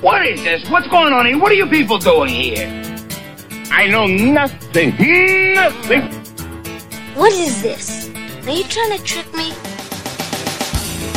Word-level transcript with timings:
What 0.00 0.24
is 0.24 0.44
this? 0.44 0.70
What's 0.70 0.86
going 0.86 1.12
on 1.12 1.26
here? 1.26 1.36
What 1.36 1.50
are 1.50 1.56
you 1.56 1.66
people 1.66 1.98
doing 1.98 2.28
here? 2.28 2.68
I 3.72 3.88
know 3.88 4.06
nothing. 4.06 4.90
Nothing. 5.54 6.02
What 7.16 7.32
is 7.32 7.60
this? 7.62 8.08
Are 8.46 8.52
you 8.52 8.62
trying 8.62 8.96
to 8.96 9.02
trick 9.02 9.26
me? 9.34 9.50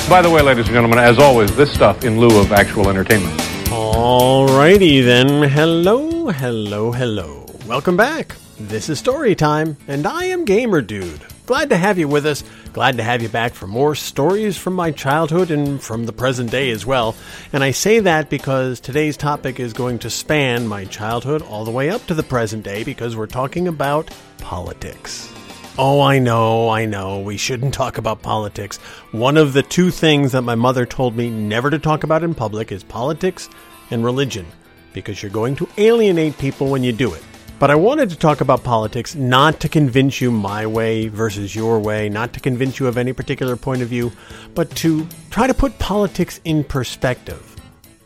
By 0.10 0.24
the 0.24 0.32
way, 0.34 0.42
ladies 0.42 0.66
and 0.66 0.74
gentlemen, 0.74 0.98
as 0.98 1.20
always, 1.20 1.56
this 1.56 1.72
stuff 1.72 2.04
in 2.04 2.20
lieu 2.20 2.42
of 2.42 2.52
actual 2.52 2.90
entertainment. 2.90 3.40
Alrighty 3.68 5.04
then. 5.04 5.48
Hello, 5.48 6.30
hello, 6.30 6.92
hello. 6.92 7.46
Welcome 7.68 7.96
back. 7.96 8.36
This 8.60 8.90
is 8.90 8.98
Story 8.98 9.36
Time, 9.36 9.78
and 9.88 10.08
I 10.08 10.26
am 10.26 10.44
Gamer 10.44 10.82
Dude. 10.82 11.31
Glad 11.46 11.70
to 11.70 11.78
have 11.78 11.98
you 11.98 12.08
with 12.08 12.26
us. 12.26 12.44
Glad 12.72 12.98
to 12.98 13.04
have 13.04 13.22
you 13.22 13.30
back 13.30 13.54
for 13.54 13.68
more 13.68 13.96
stories 13.96 14.58
from 14.58 14.74
my 14.74 14.92
childhood 14.92 15.52
and 15.52 15.82
from 15.82 16.06
the 16.06 16.14
present 16.14 16.52
day 16.52 16.70
as 16.70 16.86
well. 16.86 17.16
And 17.52 17.64
I 17.64 17.72
say 17.72 18.00
that 18.00 18.30
because 18.30 18.80
today's 18.80 19.18
topic 19.18 19.60
is 19.60 19.74
going 19.74 20.00
to 20.00 20.10
span 20.10 20.68
my 20.68 20.86
childhood 20.86 21.42
all 21.42 21.66
the 21.66 21.72
way 21.72 21.90
up 21.90 22.06
to 22.08 22.14
the 22.14 22.24
present 22.24 22.64
day 22.64 22.84
because 22.84 23.16
we're 23.16 23.28
talking 23.28 23.68
about 23.68 24.10
politics. 24.38 25.32
Oh, 25.78 26.02
I 26.02 26.20
know, 26.20 26.70
I 26.70 26.86
know, 26.86 27.22
we 27.22 27.38
shouldn't 27.38 27.74
talk 27.74 27.98
about 27.98 28.22
politics. 28.22 28.78
One 29.12 29.38
of 29.38 29.54
the 29.54 29.64
two 29.64 29.90
things 29.90 30.34
that 30.34 30.44
my 30.44 30.56
mother 30.56 30.86
told 30.86 31.16
me 31.16 31.30
never 31.30 31.70
to 31.70 31.80
talk 31.80 32.04
about 32.04 32.24
in 32.24 32.36
public 32.36 32.72
is 32.72 32.84
politics 32.84 33.50
and 33.90 34.06
religion 34.06 34.46
because 34.94 35.24
you're 35.24 35.32
going 35.32 35.56
to 35.56 35.68
alienate 35.78 36.38
people 36.38 36.68
when 36.70 36.84
you 36.84 36.92
do 36.92 37.14
it. 37.14 37.24
But 37.62 37.70
I 37.70 37.76
wanted 37.76 38.10
to 38.10 38.16
talk 38.16 38.42
about 38.42 38.64
politics 38.64 39.14
not 39.14 39.60
to 39.60 39.70
convince 39.70 40.20
you 40.20 40.32
my 40.32 40.66
way 40.66 41.10
versus 41.10 41.56
your 41.56 41.80
way, 41.80 42.10
not 42.10 42.34
to 42.34 42.40
convince 42.40 42.80
you 42.80 42.88
of 42.88 42.98
any 42.98 43.14
particular 43.14 43.56
point 43.56 43.84
of 43.84 43.88
view, 43.88 44.12
but 44.56 44.72
to 44.78 45.08
try 45.30 45.46
to 45.46 45.54
put 45.54 45.78
politics 45.78 46.42
in 46.44 46.64
perspective. 46.64 47.56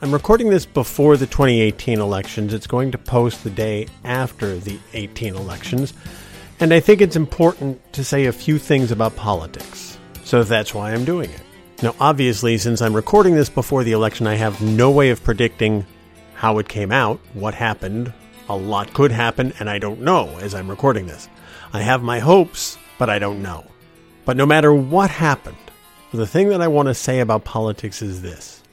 I'm 0.02 0.12
recording 0.12 0.50
this 0.50 0.66
before 0.66 1.16
the 1.16 1.26
2018 1.26 2.02
elections. 2.02 2.54
It's 2.54 2.68
going 2.68 2.92
to 2.92 2.98
post 2.98 3.46
the 3.46 3.50
day 3.50 3.88
after 4.04 4.58
the 4.58 4.78
18 4.92 5.36
elections. 5.38 5.94
And 6.60 6.74
I 6.74 6.82
think 6.82 7.00
it's 7.00 7.16
important 7.16 7.80
to 7.94 8.04
say 8.04 8.26
a 8.26 8.34
few 8.34 8.60
things 8.60 8.92
about 8.92 9.16
politics. 9.16 9.98
So 10.26 10.44
that's 10.44 10.74
why 10.74 10.92
I'm 10.92 11.06
doing 11.06 11.30
it. 11.30 11.42
Now, 11.82 11.96
obviously, 12.02 12.58
since 12.58 12.82
I'm 12.82 12.94
recording 12.94 13.36
this 13.36 13.50
before 13.50 13.86
the 13.86 13.94
election, 13.94 14.28
I 14.28 14.36
have 14.36 14.62
no 14.62 14.92
way 14.92 15.12
of 15.12 15.24
predicting 15.24 15.86
how 16.34 16.58
it 16.58 16.68
came 16.68 16.92
out, 16.92 17.22
what 17.34 17.54
happened, 17.54 18.12
a 18.50 18.56
lot 18.56 18.94
could 18.94 19.12
happen, 19.12 19.54
and 19.60 19.70
I 19.70 19.80
don't 19.80 20.02
know 20.02 20.38
as 20.40 20.54
I'm 20.54 20.70
recording 20.70 21.08
this. 21.08 21.28
I 21.74 21.82
have 21.82 22.04
my 22.04 22.20
hopes, 22.20 22.78
but 22.98 23.10
I 23.10 23.20
don't 23.20 23.42
know. 23.42 23.66
But 24.26 24.38
no 24.38 24.46
matter 24.46 24.74
what 24.74 25.10
happened, 25.10 25.58
the 26.12 26.28
thing 26.28 26.50
that 26.50 26.62
I 26.62 26.68
want 26.68 26.88
to 26.88 26.94
say 26.94 27.20
about 27.20 27.44
politics 27.44 28.02
is 28.02 28.22
this 28.22 28.64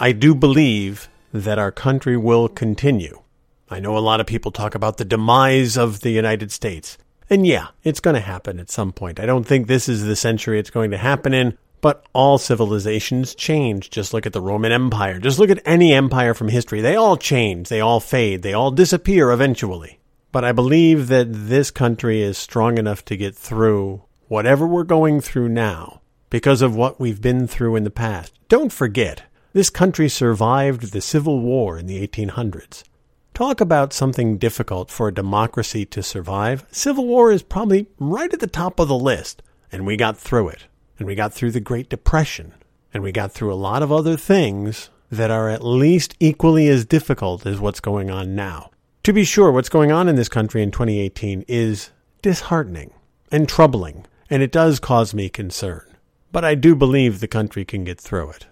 I 0.00 0.12
do 0.12 0.34
believe 0.34 1.08
that 1.32 1.58
our 1.58 1.72
country 1.72 2.16
will 2.16 2.48
continue. 2.48 3.22
I 3.68 3.80
know 3.80 3.98
a 3.98 4.00
lot 4.00 4.20
of 4.20 4.26
people 4.26 4.50
talk 4.50 4.74
about 4.74 4.96
the 4.96 5.04
demise 5.04 5.76
of 5.76 6.00
the 6.00 6.10
United 6.10 6.50
States. 6.50 6.96
And 7.28 7.46
yeah, 7.46 7.68
it's 7.84 8.00
going 8.00 8.14
to 8.14 8.20
happen 8.20 8.58
at 8.58 8.70
some 8.70 8.92
point. 8.92 9.20
I 9.20 9.26
don't 9.26 9.44
think 9.44 9.66
this 9.66 9.88
is 9.88 10.04
the 10.04 10.16
century 10.16 10.58
it's 10.58 10.70
going 10.70 10.90
to 10.92 10.96
happen 10.96 11.34
in, 11.34 11.58
but 11.80 12.04
all 12.12 12.38
civilizations 12.38 13.34
change. 13.34 13.90
Just 13.90 14.12
look 14.12 14.26
at 14.26 14.32
the 14.32 14.40
Roman 14.40 14.72
Empire. 14.72 15.18
Just 15.18 15.38
look 15.38 15.50
at 15.50 15.62
any 15.64 15.92
empire 15.92 16.34
from 16.34 16.48
history. 16.48 16.80
They 16.80 16.96
all 16.96 17.16
change. 17.16 17.68
They 17.68 17.80
all 17.80 18.00
fade. 18.00 18.42
They 18.42 18.52
all 18.52 18.70
disappear 18.70 19.30
eventually. 19.30 20.00
But 20.32 20.44
I 20.44 20.52
believe 20.52 21.08
that 21.08 21.28
this 21.30 21.70
country 21.70 22.22
is 22.22 22.36
strong 22.36 22.78
enough 22.78 23.04
to 23.06 23.16
get 23.16 23.34
through 23.34 24.02
whatever 24.28 24.66
we're 24.66 24.84
going 24.84 25.20
through 25.20 25.48
now 25.48 26.00
because 26.30 26.62
of 26.62 26.76
what 26.76 27.00
we've 27.00 27.22
been 27.22 27.46
through 27.46 27.76
in 27.76 27.84
the 27.84 27.90
past. 27.90 28.38
Don't 28.48 28.72
forget, 28.72 29.22
this 29.52 29.70
country 29.70 30.08
survived 30.08 30.92
the 30.92 31.00
Civil 31.00 31.40
War 31.40 31.78
in 31.78 31.86
the 31.86 32.06
1800s. 32.06 32.82
Talk 33.32 33.60
about 33.60 33.92
something 33.92 34.36
difficult 34.36 34.90
for 34.90 35.08
a 35.08 35.14
democracy 35.14 35.86
to 35.86 36.02
survive. 36.02 36.66
Civil 36.70 37.06
War 37.06 37.30
is 37.30 37.42
probably 37.42 37.86
right 37.98 38.32
at 38.32 38.40
the 38.40 38.46
top 38.46 38.80
of 38.80 38.88
the 38.88 38.98
list, 38.98 39.42
and 39.70 39.86
we 39.86 39.96
got 39.96 40.18
through 40.18 40.48
it 40.48 40.66
and 40.98 41.06
we 41.06 41.14
got 41.14 41.32
through 41.32 41.52
the 41.52 41.60
Great 41.60 41.88
Depression, 41.88 42.54
and 42.92 43.02
we 43.02 43.12
got 43.12 43.32
through 43.32 43.52
a 43.52 43.54
lot 43.54 43.82
of 43.82 43.92
other 43.92 44.16
things 44.16 44.90
that 45.10 45.30
are 45.30 45.48
at 45.48 45.64
least 45.64 46.14
equally 46.20 46.68
as 46.68 46.84
difficult 46.84 47.46
as 47.46 47.60
what's 47.60 47.80
going 47.80 48.10
on 48.10 48.34
now. 48.34 48.70
To 49.04 49.12
be 49.12 49.24
sure, 49.24 49.50
what's 49.50 49.68
going 49.68 49.90
on 49.90 50.08
in 50.08 50.16
this 50.16 50.28
country 50.28 50.62
in 50.62 50.70
2018 50.70 51.44
is 51.48 51.90
disheartening 52.20 52.92
and 53.30 53.48
troubling, 53.48 54.06
and 54.28 54.42
it 54.42 54.52
does 54.52 54.80
cause 54.80 55.14
me 55.14 55.28
concern. 55.28 55.84
But 56.30 56.44
I 56.44 56.54
do 56.54 56.74
believe 56.74 57.20
the 57.20 57.28
country 57.28 57.64
can 57.64 57.84
get 57.84 58.00
through 58.00 58.30
it. 58.30 58.46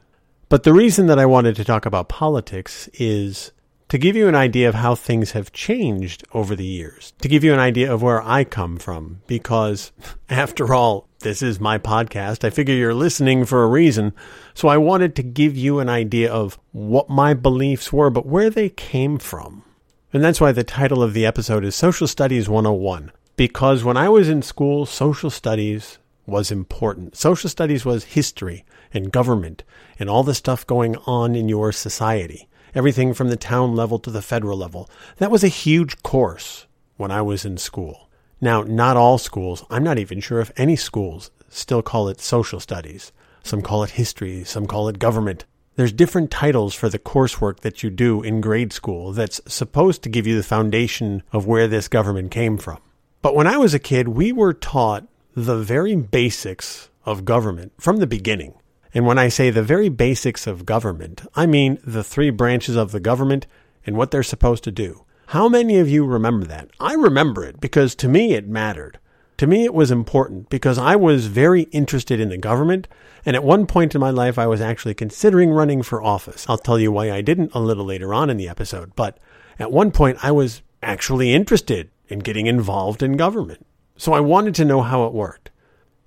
But 0.48 0.62
the 0.62 0.72
reason 0.72 1.06
that 1.06 1.18
I 1.18 1.26
wanted 1.26 1.56
to 1.56 1.64
talk 1.64 1.84
about 1.84 2.08
politics 2.08 2.88
is 2.94 3.50
to 3.88 3.98
give 3.98 4.16
you 4.16 4.26
an 4.26 4.34
idea 4.34 4.68
of 4.68 4.74
how 4.74 4.94
things 4.94 5.32
have 5.32 5.52
changed 5.52 6.24
over 6.32 6.56
the 6.56 6.64
years, 6.64 7.12
to 7.20 7.28
give 7.28 7.44
you 7.44 7.52
an 7.52 7.60
idea 7.60 7.92
of 7.92 8.02
where 8.02 8.20
I 8.22 8.42
come 8.44 8.78
from, 8.78 9.20
because 9.26 9.92
after 10.28 10.74
all, 10.74 11.06
this 11.20 11.40
is 11.42 11.60
my 11.60 11.78
podcast. 11.78 12.44
I 12.44 12.50
figure 12.50 12.74
you're 12.74 12.94
listening 12.94 13.44
for 13.44 13.62
a 13.62 13.68
reason. 13.68 14.12
So 14.54 14.68
I 14.68 14.76
wanted 14.76 15.14
to 15.16 15.22
give 15.22 15.56
you 15.56 15.78
an 15.78 15.88
idea 15.88 16.32
of 16.32 16.58
what 16.72 17.08
my 17.08 17.34
beliefs 17.34 17.92
were, 17.92 18.10
but 18.10 18.26
where 18.26 18.50
they 18.50 18.68
came 18.68 19.18
from. 19.18 19.64
And 20.12 20.22
that's 20.22 20.40
why 20.40 20.52
the 20.52 20.64
title 20.64 21.02
of 21.02 21.14
the 21.14 21.26
episode 21.26 21.64
is 21.64 21.74
Social 21.74 22.06
Studies 22.06 22.48
101. 22.48 23.12
Because 23.36 23.84
when 23.84 23.96
I 23.96 24.08
was 24.08 24.28
in 24.28 24.42
school, 24.42 24.86
social 24.86 25.30
studies 25.30 25.98
was 26.26 26.50
important. 26.50 27.16
Social 27.16 27.50
studies 27.50 27.84
was 27.84 28.04
history 28.04 28.64
and 28.92 29.12
government 29.12 29.62
and 29.98 30.08
all 30.08 30.22
the 30.22 30.34
stuff 30.34 30.66
going 30.66 30.96
on 31.06 31.34
in 31.34 31.48
your 31.48 31.70
society. 31.72 32.48
Everything 32.76 33.14
from 33.14 33.30
the 33.30 33.36
town 33.36 33.74
level 33.74 33.98
to 33.98 34.10
the 34.10 34.20
federal 34.20 34.58
level. 34.58 34.90
That 35.16 35.30
was 35.30 35.42
a 35.42 35.48
huge 35.48 36.02
course 36.02 36.66
when 36.98 37.10
I 37.10 37.22
was 37.22 37.46
in 37.46 37.56
school. 37.56 38.10
Now, 38.38 38.64
not 38.64 38.98
all 38.98 39.16
schools, 39.16 39.64
I'm 39.70 39.82
not 39.82 39.98
even 39.98 40.20
sure 40.20 40.40
if 40.40 40.52
any 40.58 40.76
schools 40.76 41.30
still 41.48 41.80
call 41.80 42.10
it 42.10 42.20
social 42.20 42.60
studies. 42.60 43.12
Some 43.42 43.62
call 43.62 43.82
it 43.82 43.92
history, 43.92 44.44
some 44.44 44.66
call 44.66 44.88
it 44.88 44.98
government. 44.98 45.46
There's 45.76 45.90
different 45.90 46.30
titles 46.30 46.74
for 46.74 46.90
the 46.90 46.98
coursework 46.98 47.60
that 47.60 47.82
you 47.82 47.88
do 47.88 48.22
in 48.22 48.42
grade 48.42 48.74
school 48.74 49.12
that's 49.12 49.40
supposed 49.46 50.02
to 50.02 50.10
give 50.10 50.26
you 50.26 50.36
the 50.36 50.42
foundation 50.42 51.22
of 51.32 51.46
where 51.46 51.68
this 51.68 51.88
government 51.88 52.30
came 52.30 52.58
from. 52.58 52.78
But 53.22 53.34
when 53.34 53.46
I 53.46 53.56
was 53.56 53.72
a 53.72 53.78
kid, 53.78 54.08
we 54.08 54.32
were 54.32 54.52
taught 54.52 55.08
the 55.34 55.56
very 55.56 55.96
basics 55.96 56.90
of 57.06 57.24
government 57.24 57.72
from 57.78 57.96
the 57.96 58.06
beginning. 58.06 58.52
And 58.96 59.04
when 59.04 59.18
I 59.18 59.28
say 59.28 59.50
the 59.50 59.62
very 59.62 59.90
basics 59.90 60.46
of 60.46 60.64
government, 60.64 61.20
I 61.34 61.44
mean 61.44 61.78
the 61.84 62.02
three 62.02 62.30
branches 62.30 62.76
of 62.76 62.92
the 62.92 62.98
government 62.98 63.46
and 63.84 63.94
what 63.94 64.10
they're 64.10 64.22
supposed 64.22 64.64
to 64.64 64.72
do. 64.72 65.04
How 65.26 65.50
many 65.50 65.76
of 65.76 65.86
you 65.86 66.06
remember 66.06 66.46
that? 66.46 66.70
I 66.80 66.94
remember 66.94 67.44
it 67.44 67.60
because 67.60 67.94
to 67.96 68.08
me 68.08 68.32
it 68.32 68.48
mattered. 68.48 68.98
To 69.36 69.46
me, 69.46 69.66
it 69.66 69.74
was 69.74 69.90
important 69.90 70.48
because 70.48 70.78
I 70.78 70.96
was 70.96 71.26
very 71.26 71.64
interested 71.64 72.20
in 72.20 72.30
the 72.30 72.38
government. 72.38 72.88
And 73.26 73.36
at 73.36 73.44
one 73.44 73.66
point 73.66 73.94
in 73.94 74.00
my 74.00 74.08
life, 74.08 74.38
I 74.38 74.46
was 74.46 74.62
actually 74.62 74.94
considering 74.94 75.50
running 75.50 75.82
for 75.82 76.02
office. 76.02 76.46
I'll 76.48 76.56
tell 76.56 76.78
you 76.78 76.90
why 76.90 77.12
I 77.12 77.20
didn't 77.20 77.54
a 77.54 77.60
little 77.60 77.84
later 77.84 78.14
on 78.14 78.30
in 78.30 78.38
the 78.38 78.48
episode. 78.48 78.96
But 78.96 79.18
at 79.58 79.70
one 79.70 79.90
point, 79.90 80.24
I 80.24 80.32
was 80.32 80.62
actually 80.82 81.34
interested 81.34 81.90
in 82.08 82.20
getting 82.20 82.46
involved 82.46 83.02
in 83.02 83.18
government. 83.18 83.66
So 83.98 84.14
I 84.14 84.20
wanted 84.20 84.54
to 84.54 84.64
know 84.64 84.80
how 84.80 85.04
it 85.04 85.12
worked. 85.12 85.45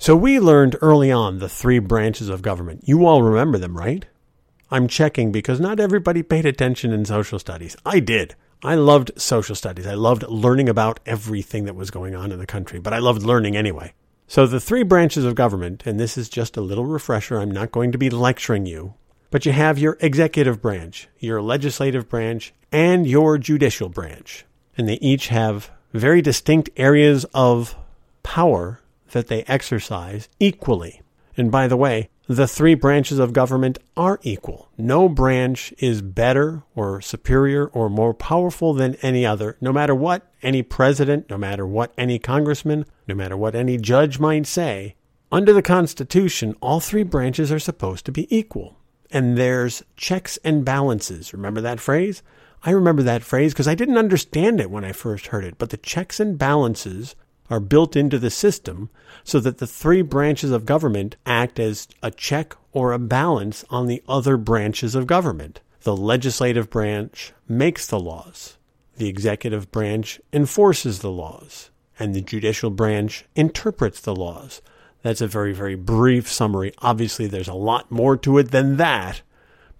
So 0.01 0.15
we 0.15 0.39
learned 0.39 0.77
early 0.81 1.11
on 1.11 1.39
the 1.39 1.49
three 1.49 1.79
branches 1.79 2.29
of 2.29 2.41
government. 2.41 2.83
You 2.85 3.05
all 3.05 3.21
remember 3.21 3.57
them, 3.57 3.77
right? 3.77 4.05
I'm 4.71 4.87
checking 4.87 5.33
because 5.33 5.59
not 5.59 5.77
everybody 5.77 6.23
paid 6.23 6.45
attention 6.45 6.93
in 6.93 7.03
social 7.03 7.37
studies. 7.37 7.75
I 7.85 7.99
did. 7.99 8.33
I 8.63 8.75
loved 8.75 9.11
social 9.17 9.55
studies. 9.55 9.85
I 9.85 9.95
loved 9.95 10.23
learning 10.23 10.69
about 10.69 11.01
everything 11.05 11.65
that 11.65 11.75
was 11.75 11.91
going 11.91 12.15
on 12.15 12.31
in 12.31 12.39
the 12.39 12.45
country, 12.45 12.79
but 12.79 12.93
I 12.93 12.99
loved 12.99 13.23
learning 13.23 13.57
anyway. 13.57 13.91
So, 14.25 14.47
the 14.47 14.61
three 14.61 14.83
branches 14.83 15.25
of 15.25 15.35
government, 15.35 15.83
and 15.85 15.99
this 15.99 16.17
is 16.17 16.29
just 16.29 16.55
a 16.55 16.61
little 16.61 16.85
refresher, 16.85 17.37
I'm 17.37 17.51
not 17.51 17.73
going 17.73 17.91
to 17.91 17.97
be 17.97 18.09
lecturing 18.09 18.65
you, 18.65 18.93
but 19.31 19.45
you 19.45 19.51
have 19.51 19.77
your 19.77 19.97
executive 19.99 20.61
branch, 20.61 21.09
your 21.19 21.41
legislative 21.41 22.07
branch, 22.07 22.53
and 22.71 23.05
your 23.05 23.37
judicial 23.37 23.89
branch. 23.89 24.45
And 24.77 24.87
they 24.87 24.99
each 25.01 25.27
have 25.27 25.71
very 25.91 26.21
distinct 26.21 26.69
areas 26.77 27.25
of 27.33 27.75
power 28.23 28.79
that 29.11 29.27
they 29.27 29.43
exercise 29.43 30.29
equally. 30.39 31.01
And 31.37 31.51
by 31.51 31.67
the 31.67 31.77
way, 31.77 32.09
the 32.27 32.47
three 32.47 32.75
branches 32.75 33.17
of 33.17 33.33
government 33.33 33.79
are 33.97 34.19
equal. 34.21 34.69
No 34.77 35.09
branch 35.09 35.73
is 35.79 36.03
better 36.03 36.63
or 36.75 37.01
superior 37.01 37.65
or 37.67 37.89
more 37.89 38.13
powerful 38.13 38.73
than 38.75 38.95
any 39.01 39.25
other, 39.25 39.57
no 39.59 39.73
matter 39.73 39.95
what 39.95 40.31
any 40.43 40.61
president, 40.61 41.27
no 41.29 41.39
matter 41.39 41.65
what 41.65 41.91
any 41.97 42.19
congressman, 42.19 42.85
no 43.07 43.15
matter 43.15 43.35
what 43.35 43.55
any 43.55 43.77
judge 43.77 44.19
might 44.19 44.45
say. 44.45 44.95
Under 45.31 45.53
the 45.53 45.63
Constitution, 45.63 46.55
all 46.61 46.79
three 46.79 47.03
branches 47.03 47.51
are 47.51 47.57
supposed 47.59 48.05
to 48.05 48.11
be 48.11 48.27
equal. 48.35 48.77
And 49.09 49.35
there's 49.35 49.81
checks 49.95 50.37
and 50.43 50.63
balances. 50.63 51.33
Remember 51.33 51.61
that 51.61 51.79
phrase? 51.79 52.21
I 52.63 52.71
remember 52.71 53.01
that 53.03 53.23
phrase 53.23 53.53
because 53.53 53.67
I 53.67 53.75
didn't 53.75 53.97
understand 53.97 54.59
it 54.59 54.69
when 54.69 54.85
I 54.85 54.91
first 54.91 55.27
heard 55.27 55.45
it, 55.45 55.55
but 55.57 55.71
the 55.71 55.77
checks 55.77 56.19
and 56.19 56.37
balances 56.37 57.15
are 57.49 57.59
built 57.59 57.95
into 57.95 58.19
the 58.19 58.29
system 58.29 58.89
so 59.23 59.39
that 59.39 59.57
the 59.57 59.67
three 59.67 60.01
branches 60.01 60.51
of 60.51 60.65
government 60.65 61.15
act 61.25 61.59
as 61.59 61.87
a 62.03 62.11
check 62.11 62.55
or 62.71 62.91
a 62.91 62.99
balance 62.99 63.65
on 63.69 63.87
the 63.87 64.03
other 64.07 64.37
branches 64.37 64.95
of 64.95 65.07
government. 65.07 65.59
The 65.81 65.95
legislative 65.95 66.69
branch 66.69 67.33
makes 67.47 67.87
the 67.87 67.99
laws. 67.99 68.57
The 68.97 69.07
executive 69.07 69.71
branch 69.71 70.19
enforces 70.33 70.99
the 70.99 71.11
laws. 71.11 71.69
And 71.97 72.13
the 72.13 72.21
judicial 72.21 72.69
branch 72.69 73.25
interprets 73.35 73.99
the 74.01 74.15
laws. 74.15 74.61
That's 75.01 75.21
a 75.21 75.27
very, 75.27 75.53
very 75.53 75.75
brief 75.75 76.29
summary. 76.31 76.73
Obviously, 76.79 77.27
there's 77.27 77.47
a 77.47 77.53
lot 77.53 77.89
more 77.89 78.17
to 78.17 78.37
it 78.37 78.51
than 78.51 78.77
that, 78.77 79.21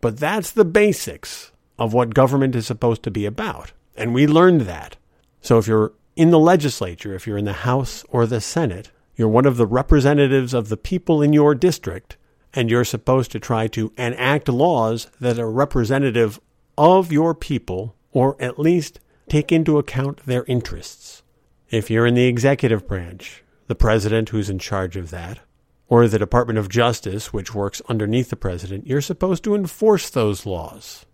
but 0.02 0.18
that's 0.18 0.52
the 0.52 0.66
basics 0.66 1.52
of 1.78 1.94
what 1.94 2.14
government 2.14 2.56
is 2.56 2.68
supposed 2.68 3.04
to 3.04 3.12
be 3.12 3.26
about. 3.26 3.74
And 3.96 4.14
we 4.14 4.28
learned 4.28 4.62
that. 4.62 4.96
So 5.42 5.58
if 5.58 5.68
you're 5.68 5.94
in 6.20 6.32
the 6.32 6.38
legislature, 6.38 7.16
if 7.16 7.26
you're 7.26 7.38
in 7.38 7.46
the 7.46 7.54
House 7.54 8.04
or 8.10 8.26
the 8.26 8.42
Senate, 8.42 8.92
you're 9.16 9.30
one 9.30 9.46
of 9.46 9.56
the 9.56 9.66
representatives 9.66 10.54
of 10.54 10.68
the 10.68 10.76
people 10.76 11.22
in 11.22 11.32
your 11.32 11.56
district, 11.56 12.18
and 12.54 12.70
you're 12.70 12.84
supposed 12.84 13.32
to 13.32 13.40
try 13.40 13.68
to 13.68 13.94
enact 13.98 14.50
laws 14.50 15.08
that 15.22 15.40
are 15.40 15.50
representative 15.50 16.38
of 16.78 17.14
your 17.14 17.34
people, 17.34 17.96
or 18.12 18.36
at 18.38 18.60
least 18.60 19.00
take 19.30 19.50
into 19.54 19.78
account 19.78 20.26
their 20.26 20.44
interests. 20.44 21.24
If 21.70 21.90
you're 21.90 22.06
in 22.06 22.16
the 22.16 22.28
executive 22.28 22.86
branch, 22.86 23.42
the 23.68 23.76
president 23.76 24.28
who's 24.28 24.50
in 24.50 24.60
charge 24.60 24.98
of 24.98 25.12
that, 25.12 25.40
or 25.88 26.06
the 26.10 26.20
Department 26.20 26.60
of 26.60 26.68
Justice, 26.68 27.32
which 27.32 27.56
works 27.56 27.82
underneath 27.88 28.30
the 28.30 28.36
president, 28.36 28.86
you're 28.86 29.00
supposed 29.00 29.46
to 29.46 29.56
enforce 29.56 30.10
those 30.10 30.46
laws. 30.46 31.06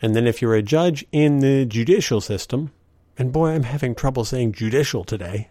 And 0.00 0.14
then 0.14 0.28
if 0.28 0.40
you're 0.40 0.54
a 0.54 0.62
judge 0.62 1.04
in 1.10 1.40
the 1.40 1.66
judicial 1.66 2.20
system, 2.20 2.70
and 3.18 3.32
boy, 3.32 3.50
I'm 3.50 3.64
having 3.64 3.94
trouble 3.94 4.24
saying 4.24 4.52
judicial 4.52 5.04
today. 5.04 5.50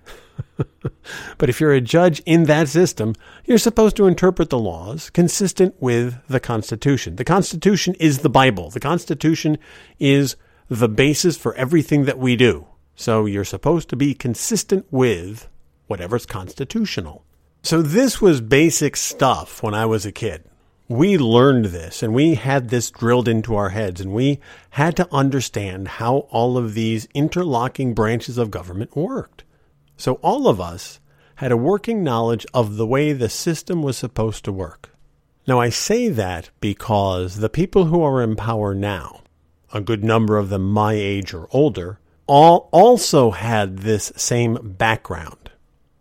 but 1.38 1.50
if 1.50 1.60
you're 1.60 1.74
a 1.74 1.82
judge 1.82 2.22
in 2.26 2.46
that 2.46 2.68
system, 2.68 3.16
you're 3.46 3.58
supposed 3.58 3.96
to 3.98 4.08
interpret 4.08 4.50
the 4.50 4.60
laws 4.60 5.10
consistent 5.10 5.76
with 5.80 6.16
the 6.28 6.40
Constitution. 6.40 7.16
The 7.18 7.24
Constitution 7.24 7.96
is 8.00 8.20
the 8.20 8.30
Bible. 8.30 8.70
The 8.70 8.80
Constitution 8.80 9.58
is 10.00 10.36
the 10.70 10.90
basis 10.90 11.38
for 11.38 11.54
everything 11.56 12.06
that 12.06 12.18
we 12.18 12.36
do. 12.36 12.68
So 12.96 13.26
you're 13.26 13.46
supposed 13.46 13.90
to 13.90 13.96
be 13.96 14.14
consistent 14.14 14.86
with 14.90 15.48
whatever's 15.88 16.26
constitutional. 16.26 17.26
So 17.64 17.82
this 17.82 18.22
was 18.22 18.42
basic 18.42 18.96
stuff 18.96 19.62
when 19.62 19.74
I 19.74 19.86
was 19.86 20.06
a 20.06 20.12
kid. 20.12 20.44
We 20.92 21.18
learned 21.18 21.68
this 21.68 22.04
and 22.04 22.14
we 22.14 22.36
had 22.36 22.68
this 22.68 22.92
drilled 22.92 23.30
into 23.30 23.56
our 23.56 23.70
heads 23.70 24.02
and 24.02 24.12
we 24.12 24.42
had 24.72 24.98
to 24.98 25.08
understand 25.10 25.88
how 25.88 26.28
all 26.32 26.58
of 26.58 26.74
these 26.74 27.08
interlocking 27.14 27.94
branches 27.94 28.38
of 28.38 28.52
government 28.52 28.94
worked. 28.94 29.46
So 29.96 30.16
all 30.16 30.50
of 30.50 30.60
us 30.60 31.00
had 31.36 31.54
a 31.54 31.56
working 31.56 32.04
knowledge 32.04 32.46
of 32.54 32.76
the 32.76 32.86
way 32.86 33.14
the 33.14 33.30
system 33.30 33.82
was 33.82 33.98
supposed 33.98 34.44
to 34.44 34.52
work. 34.52 34.94
Now 35.48 35.62
I 35.62 35.70
say 35.70 36.10
that 36.10 36.50
because 36.60 37.38
the 37.38 37.48
people 37.48 37.86
who 37.86 38.04
are 38.04 38.22
in 38.22 38.36
power 38.36 38.76
now, 38.76 39.22
a 39.74 39.80
good 39.80 40.04
number 40.04 40.38
of 40.38 40.50
them 40.50 40.70
my 40.70 40.92
age 40.92 41.34
or 41.34 41.48
older, 41.52 42.02
all 42.28 42.68
also 42.74 43.32
had 43.32 43.78
this 43.78 44.12
same 44.18 44.74
background. 44.78 45.52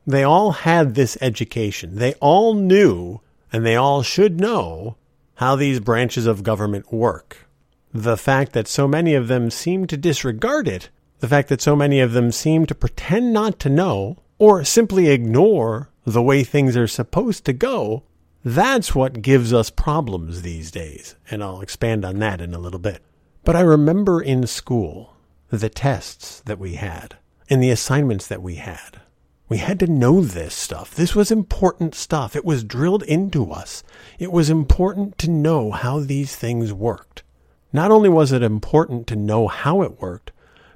They 0.05 0.25
all 0.25 0.51
had 0.51 0.97
this 0.97 1.17
education. 1.21 1.95
They 1.95 2.15
all 2.15 2.55
knew, 2.55 3.21
and 3.53 3.65
they 3.65 3.77
all 3.77 4.03
should 4.03 4.41
know, 4.41 4.97
how 5.35 5.57
these 5.57 5.81
branches 5.81 6.27
of 6.27 6.43
government 6.43 6.93
work. 6.93 7.49
The 7.93 8.17
fact 8.17 8.53
that 8.53 8.69
so 8.69 8.87
many 8.87 9.15
of 9.15 9.29
them 9.29 9.51
seem 9.51 9.87
to 9.87 9.97
disregard 9.97 10.69
it 10.69 10.91
the 11.21 11.29
fact 11.29 11.49
that 11.51 11.61
so 11.61 11.77
many 11.77 12.01
of 12.01 12.13
them 12.13 12.33
seem 12.33 12.67
to 12.67 12.75
pretend 12.75 13.33
not 13.33 13.59
to 13.61 13.69
know 13.69 14.17
or 14.39 14.65
simply 14.65 15.09
ignore 15.09 15.91
the 16.05 16.23
way 16.23 16.43
things 16.43 16.77
are 16.77 16.87
supposed 16.87 17.45
to 17.45 17.53
go, 17.53 18.03
that's 18.43 18.95
what 18.95 19.21
gives 19.21 19.53
us 19.53 19.69
problems 19.69 20.41
these 20.41 20.71
days. 20.71 21.15
And 21.31 21.45
I'll 21.45 21.61
expand 21.61 22.07
on 22.07 22.19
that 22.21 22.41
in 22.41 22.55
a 22.55 22.59
little 22.59 22.81
bit. 22.81 23.03
But 23.45 23.55
I 23.55 23.61
remember 23.61 24.21
in 24.23 24.47
school 24.47 25.15
the 25.51 25.69
tests 25.69 26.41
that 26.47 26.59
we 26.59 26.75
had 26.75 27.17
and 27.51 27.63
the 27.63 27.71
assignments 27.71 28.27
that 28.29 28.43
we 28.43 28.55
had. 28.55 29.03
We 29.51 29.59
had 29.59 29.81
to 29.81 29.89
know 29.89 30.21
this 30.21 30.55
stuff. 30.55 30.95
This 30.95 31.17
was 31.17 31.33
important 31.33 31.97
stuff. 31.97 32.37
It 32.37 32.45
was 32.45 32.63
drilled 32.63 33.03
into 33.03 33.51
us. 33.51 33.83
It 34.17 34.31
was 34.31 34.49
important 34.49 35.19
to 35.19 35.29
know 35.29 35.73
how 35.73 35.99
these 35.99 36.37
things 36.37 36.73
worked. 36.73 37.25
Not 37.73 37.91
only 37.91 38.09
was 38.09 38.31
it 38.31 38.45
important 38.45 39.09
to 39.09 39.17
know 39.17 39.49
how 39.49 39.83
it 39.83 40.01
worked, 40.01 40.31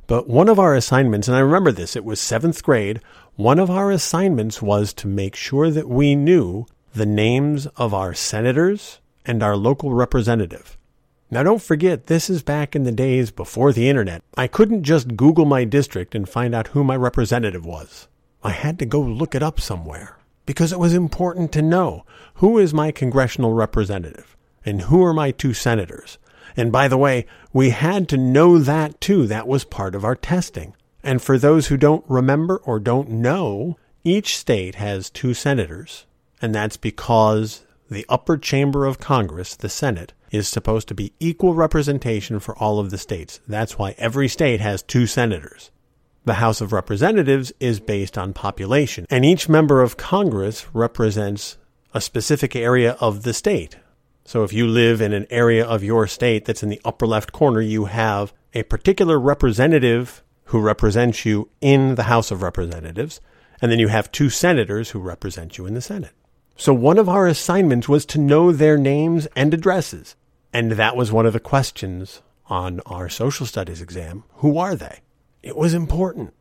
but 0.09 0.29
one 0.29 0.49
of 0.49 0.59
our 0.59 0.75
assignments, 0.75 1.29
and 1.29 1.37
I 1.37 1.41
remember 1.41 1.71
this, 1.71 1.95
it 1.95 2.05
was 2.05 2.19
seventh 2.19 2.65
grade. 2.65 3.01
One 3.37 3.61
of 3.61 3.71
our 3.71 3.93
assignments 3.93 4.61
was 4.61 4.93
to 4.95 5.07
make 5.07 5.37
sure 5.37 5.71
that 5.71 5.89
we 5.89 6.17
knew 6.17 6.67
the 6.93 7.07
names 7.07 7.69
of 7.77 7.95
our 7.95 8.13
senators 8.13 8.99
and 9.25 9.41
our 9.41 9.57
local 9.57 9.95
representative. 9.95 10.77
Now, 11.31 11.45
don't 11.45 11.63
forget, 11.63 12.09
this 12.09 12.29
is 12.29 12.43
back 12.43 12.75
in 12.75 12.83
the 12.83 12.91
days 12.91 13.31
before 13.31 13.73
the 13.73 13.89
internet. 13.89 14.25
I 14.37 14.49
couldn't 14.49 14.83
just 14.83 15.17
Google 15.17 15.45
my 15.45 15.63
district 15.63 16.17
and 16.17 16.29
find 16.29 16.57
out 16.57 16.69
who 16.69 16.83
my 16.83 16.97
representative 16.97 17.65
was. 17.65 18.09
I 18.45 18.51
had 18.51 18.79
to 18.79 18.87
go 18.87 19.01
look 19.01 19.35
it 19.35 19.43
up 19.43 19.59
somewhere 19.59 20.19
because 20.47 20.73
it 20.73 20.79
was 20.79 20.95
important 20.95 21.51
to 21.53 21.63
know 21.63 22.05
who 22.35 22.59
is 22.59 22.73
my 22.73 22.93
congressional 22.93 23.55
representative 23.55 24.37
and 24.65 24.83
who 24.83 25.03
are 25.03 25.15
my 25.15 25.33
two 25.33 25.55
senators 25.55 26.19
and 26.57 26.71
by 26.71 26.89
the 26.89 26.99
way, 26.99 27.27
we 27.53 27.71
had 27.71 28.09
to 28.11 28.17
know 28.17 28.59
that 28.59 29.01
too. 29.01 29.27
That 29.27 29.49
was 29.49 29.65
part 29.65 29.95
of 29.95 30.05
our 30.05 30.15
testing. 30.15 30.75
And 31.03 31.21
for 31.21 31.39
those 31.39 31.67
who 31.67 31.77
don't 31.77 32.05
remember 32.09 32.59
or 32.59 32.79
don't 32.79 33.11
know, 33.11 33.77
each 34.05 34.37
state 34.37 34.77
has 34.77 35.11
two 35.11 35.35
senators. 35.35 36.07
And 36.41 36.55
that's 36.55 36.77
because 36.77 37.65
the 37.91 38.07
upper 38.09 38.37
chamber 38.39 38.87
of 38.87 38.99
Congress, 38.99 39.57
the 39.57 39.69
Senate, 39.69 40.13
is 40.31 40.49
supposed 40.49 40.89
to 40.89 40.95
be 40.95 41.13
equal 41.21 41.55
representation 41.55 42.41
for 42.41 42.57
all 42.57 42.79
of 42.79 42.91
the 42.91 42.99
states. 42.99 43.41
That's 43.47 43.79
why 43.79 43.95
every 43.99 44.29
state 44.29 44.61
has 44.61 44.83
two 44.83 45.07
senators. 45.07 45.71
The 46.27 46.35
House 46.35 46.63
of 46.63 46.73
Representatives 46.73 47.53
is 47.61 47.81
based 47.81 48.17
on 48.17 48.33
population, 48.33 49.05
and 49.11 49.27
each 49.27 49.47
member 49.47 49.83
of 49.83 49.99
Congress 49.99 50.67
represents 50.73 51.59
a 51.93 52.01
specific 52.01 52.57
area 52.57 52.97
of 52.99 53.25
the 53.25 53.35
state. 53.35 53.77
So 54.25 54.43
if 54.43 54.51
you 54.51 54.67
live 54.67 55.03
in 55.03 55.13
an 55.13 55.27
area 55.29 55.67
of 55.67 55.85
your 55.85 56.07
state 56.07 56.47
that's 56.47 56.63
in 56.63 56.71
the 56.71 56.81
upper 56.83 57.07
left 57.07 57.33
corner, 57.33 57.61
you 57.61 57.85
have 57.85 58.33
a 58.55 58.63
particular 58.63 59.21
representative 59.21 60.23
who 60.45 60.61
represents 60.61 61.27
you 61.27 61.51
in 61.61 61.97
the 61.97 62.05
House 62.05 62.31
of 62.31 62.41
Representatives, 62.41 63.21
and 63.61 63.71
then 63.71 63.79
you 63.79 63.89
have 63.89 64.11
two 64.11 64.31
senators 64.31 64.91
who 64.91 65.01
represent 65.01 65.59
you 65.59 65.67
in 65.67 65.75
the 65.75 65.83
Senate. 65.83 66.13
So 66.57 66.73
one 66.73 66.97
of 66.97 67.09
our 67.09 67.27
assignments 67.27 67.87
was 67.87 68.07
to 68.07 68.19
know 68.19 68.51
their 68.51 68.79
names 68.79 69.27
and 69.37 69.53
addresses. 69.53 70.17
And 70.55 70.73
that 70.73 70.97
was 70.97 71.13
one 71.13 71.27
of 71.27 71.35
the 71.35 71.41
questions 71.41 72.23
on 72.47 72.81
our 72.87 73.11
social 73.11 73.45
studies 73.45 73.83
exam. 73.83 74.25
Who 74.37 74.57
are 74.57 74.75
they? 74.75 75.01
It 75.45 75.57
was 75.57 75.75
important. 75.75 76.35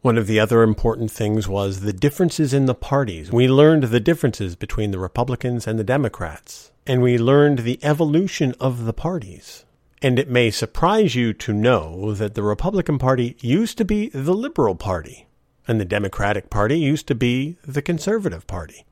One 0.00 0.16
of 0.16 0.26
the 0.26 0.38
other 0.38 0.62
important 0.62 1.10
things 1.10 1.48
was 1.48 1.80
the 1.80 1.92
differences 1.92 2.54
in 2.54 2.66
the 2.66 2.74
parties. 2.74 3.32
We 3.32 3.48
learned 3.48 3.84
the 3.84 4.00
differences 4.00 4.56
between 4.56 4.92
the 4.92 4.98
Republicans 4.98 5.66
and 5.66 5.78
the 5.78 5.84
Democrats 5.84 6.70
and 6.88 7.02
we 7.02 7.18
learned 7.18 7.60
the 7.60 7.78
evolution 7.82 8.54
of 8.58 8.86
the 8.86 8.94
parties. 8.94 9.66
And 10.00 10.18
it 10.18 10.30
may 10.30 10.50
surprise 10.50 11.14
you 11.14 11.34
to 11.34 11.52
know 11.52 12.14
that 12.14 12.34
the 12.34 12.42
Republican 12.42 12.98
Party 12.98 13.36
used 13.40 13.76
to 13.78 13.84
be 13.84 14.08
the 14.08 14.34
Liberal 14.34 14.74
Party, 14.74 15.28
and 15.68 15.78
the 15.78 15.84
Democratic 15.84 16.48
Party 16.48 16.78
used 16.78 17.06
to 17.08 17.14
be 17.14 17.58
the 17.62 17.82
Conservative 17.82 18.46
Party. 18.46 18.86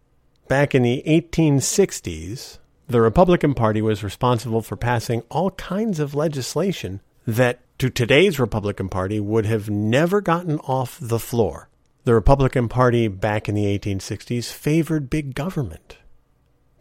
Back 0.47 0.75
in 0.75 0.83
the 0.83 1.03
1860s, 1.07 2.59
the 2.87 3.00
Republican 3.00 3.55
Party 3.55 3.81
was 3.81 4.05
responsible 4.05 4.61
for 4.61 4.76
passing 4.76 5.23
all 5.31 5.53
kinds 5.53 5.99
of 5.99 6.15
legislation 6.15 7.00
that 7.26 7.61
to 7.78 7.90
today's 7.90 8.38
Republican 8.38 8.88
Party 8.88 9.21
would 9.21 9.45
have 9.45 9.68
never 9.68 10.21
gotten 10.21 10.59
off 10.61 10.99
the 11.00 11.18
floor. 11.18 11.68
The 12.04 12.14
Republican 12.14 12.68
Party 12.68 13.09
back 13.09 13.49
in 13.49 13.54
the 13.54 13.78
1860s 13.78 14.50
favored 14.50 15.11
big 15.11 15.35
government. 15.35 15.99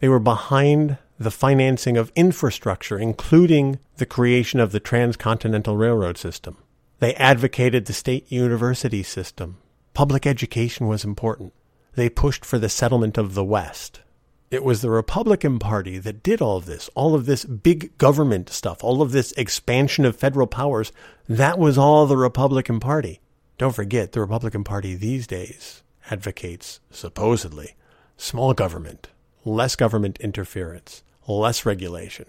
They 0.00 0.08
were 0.08 0.18
behind 0.18 0.98
the 1.18 1.30
financing 1.30 1.96
of 1.96 2.12
infrastructure, 2.14 2.98
including 2.98 3.78
the 3.96 4.06
creation 4.06 4.60
of 4.60 4.72
the 4.72 4.80
transcontinental 4.80 5.76
railroad 5.76 6.16
system. 6.18 6.58
They 6.98 7.14
advocated 7.14 7.86
the 7.86 7.92
state 7.92 8.30
university 8.30 9.02
system. 9.02 9.58
Public 9.94 10.26
education 10.26 10.86
was 10.86 11.04
important. 11.04 11.52
They 11.94 12.08
pushed 12.08 12.44
for 12.44 12.58
the 12.58 12.68
settlement 12.68 13.18
of 13.18 13.34
the 13.34 13.44
West. 13.44 14.00
It 14.48 14.62
was 14.62 14.80
the 14.80 14.90
Republican 14.90 15.58
Party 15.58 15.98
that 15.98 16.22
did 16.22 16.40
all 16.40 16.56
of 16.56 16.66
this, 16.66 16.88
all 16.94 17.16
of 17.16 17.26
this 17.26 17.44
big 17.44 17.96
government 17.98 18.48
stuff, 18.48 18.84
all 18.84 19.02
of 19.02 19.10
this 19.10 19.32
expansion 19.32 20.04
of 20.04 20.14
federal 20.14 20.46
powers. 20.46 20.92
That 21.28 21.58
was 21.58 21.76
all 21.76 22.06
the 22.06 22.16
Republican 22.16 22.78
Party. 22.78 23.20
Don't 23.58 23.74
forget, 23.74 24.12
the 24.12 24.20
Republican 24.20 24.62
Party 24.62 24.94
these 24.94 25.26
days 25.26 25.82
advocates, 26.10 26.78
supposedly, 26.90 27.74
small 28.16 28.54
government, 28.54 29.08
less 29.44 29.74
government 29.74 30.18
interference, 30.20 31.02
less 31.26 31.66
regulation. 31.66 32.26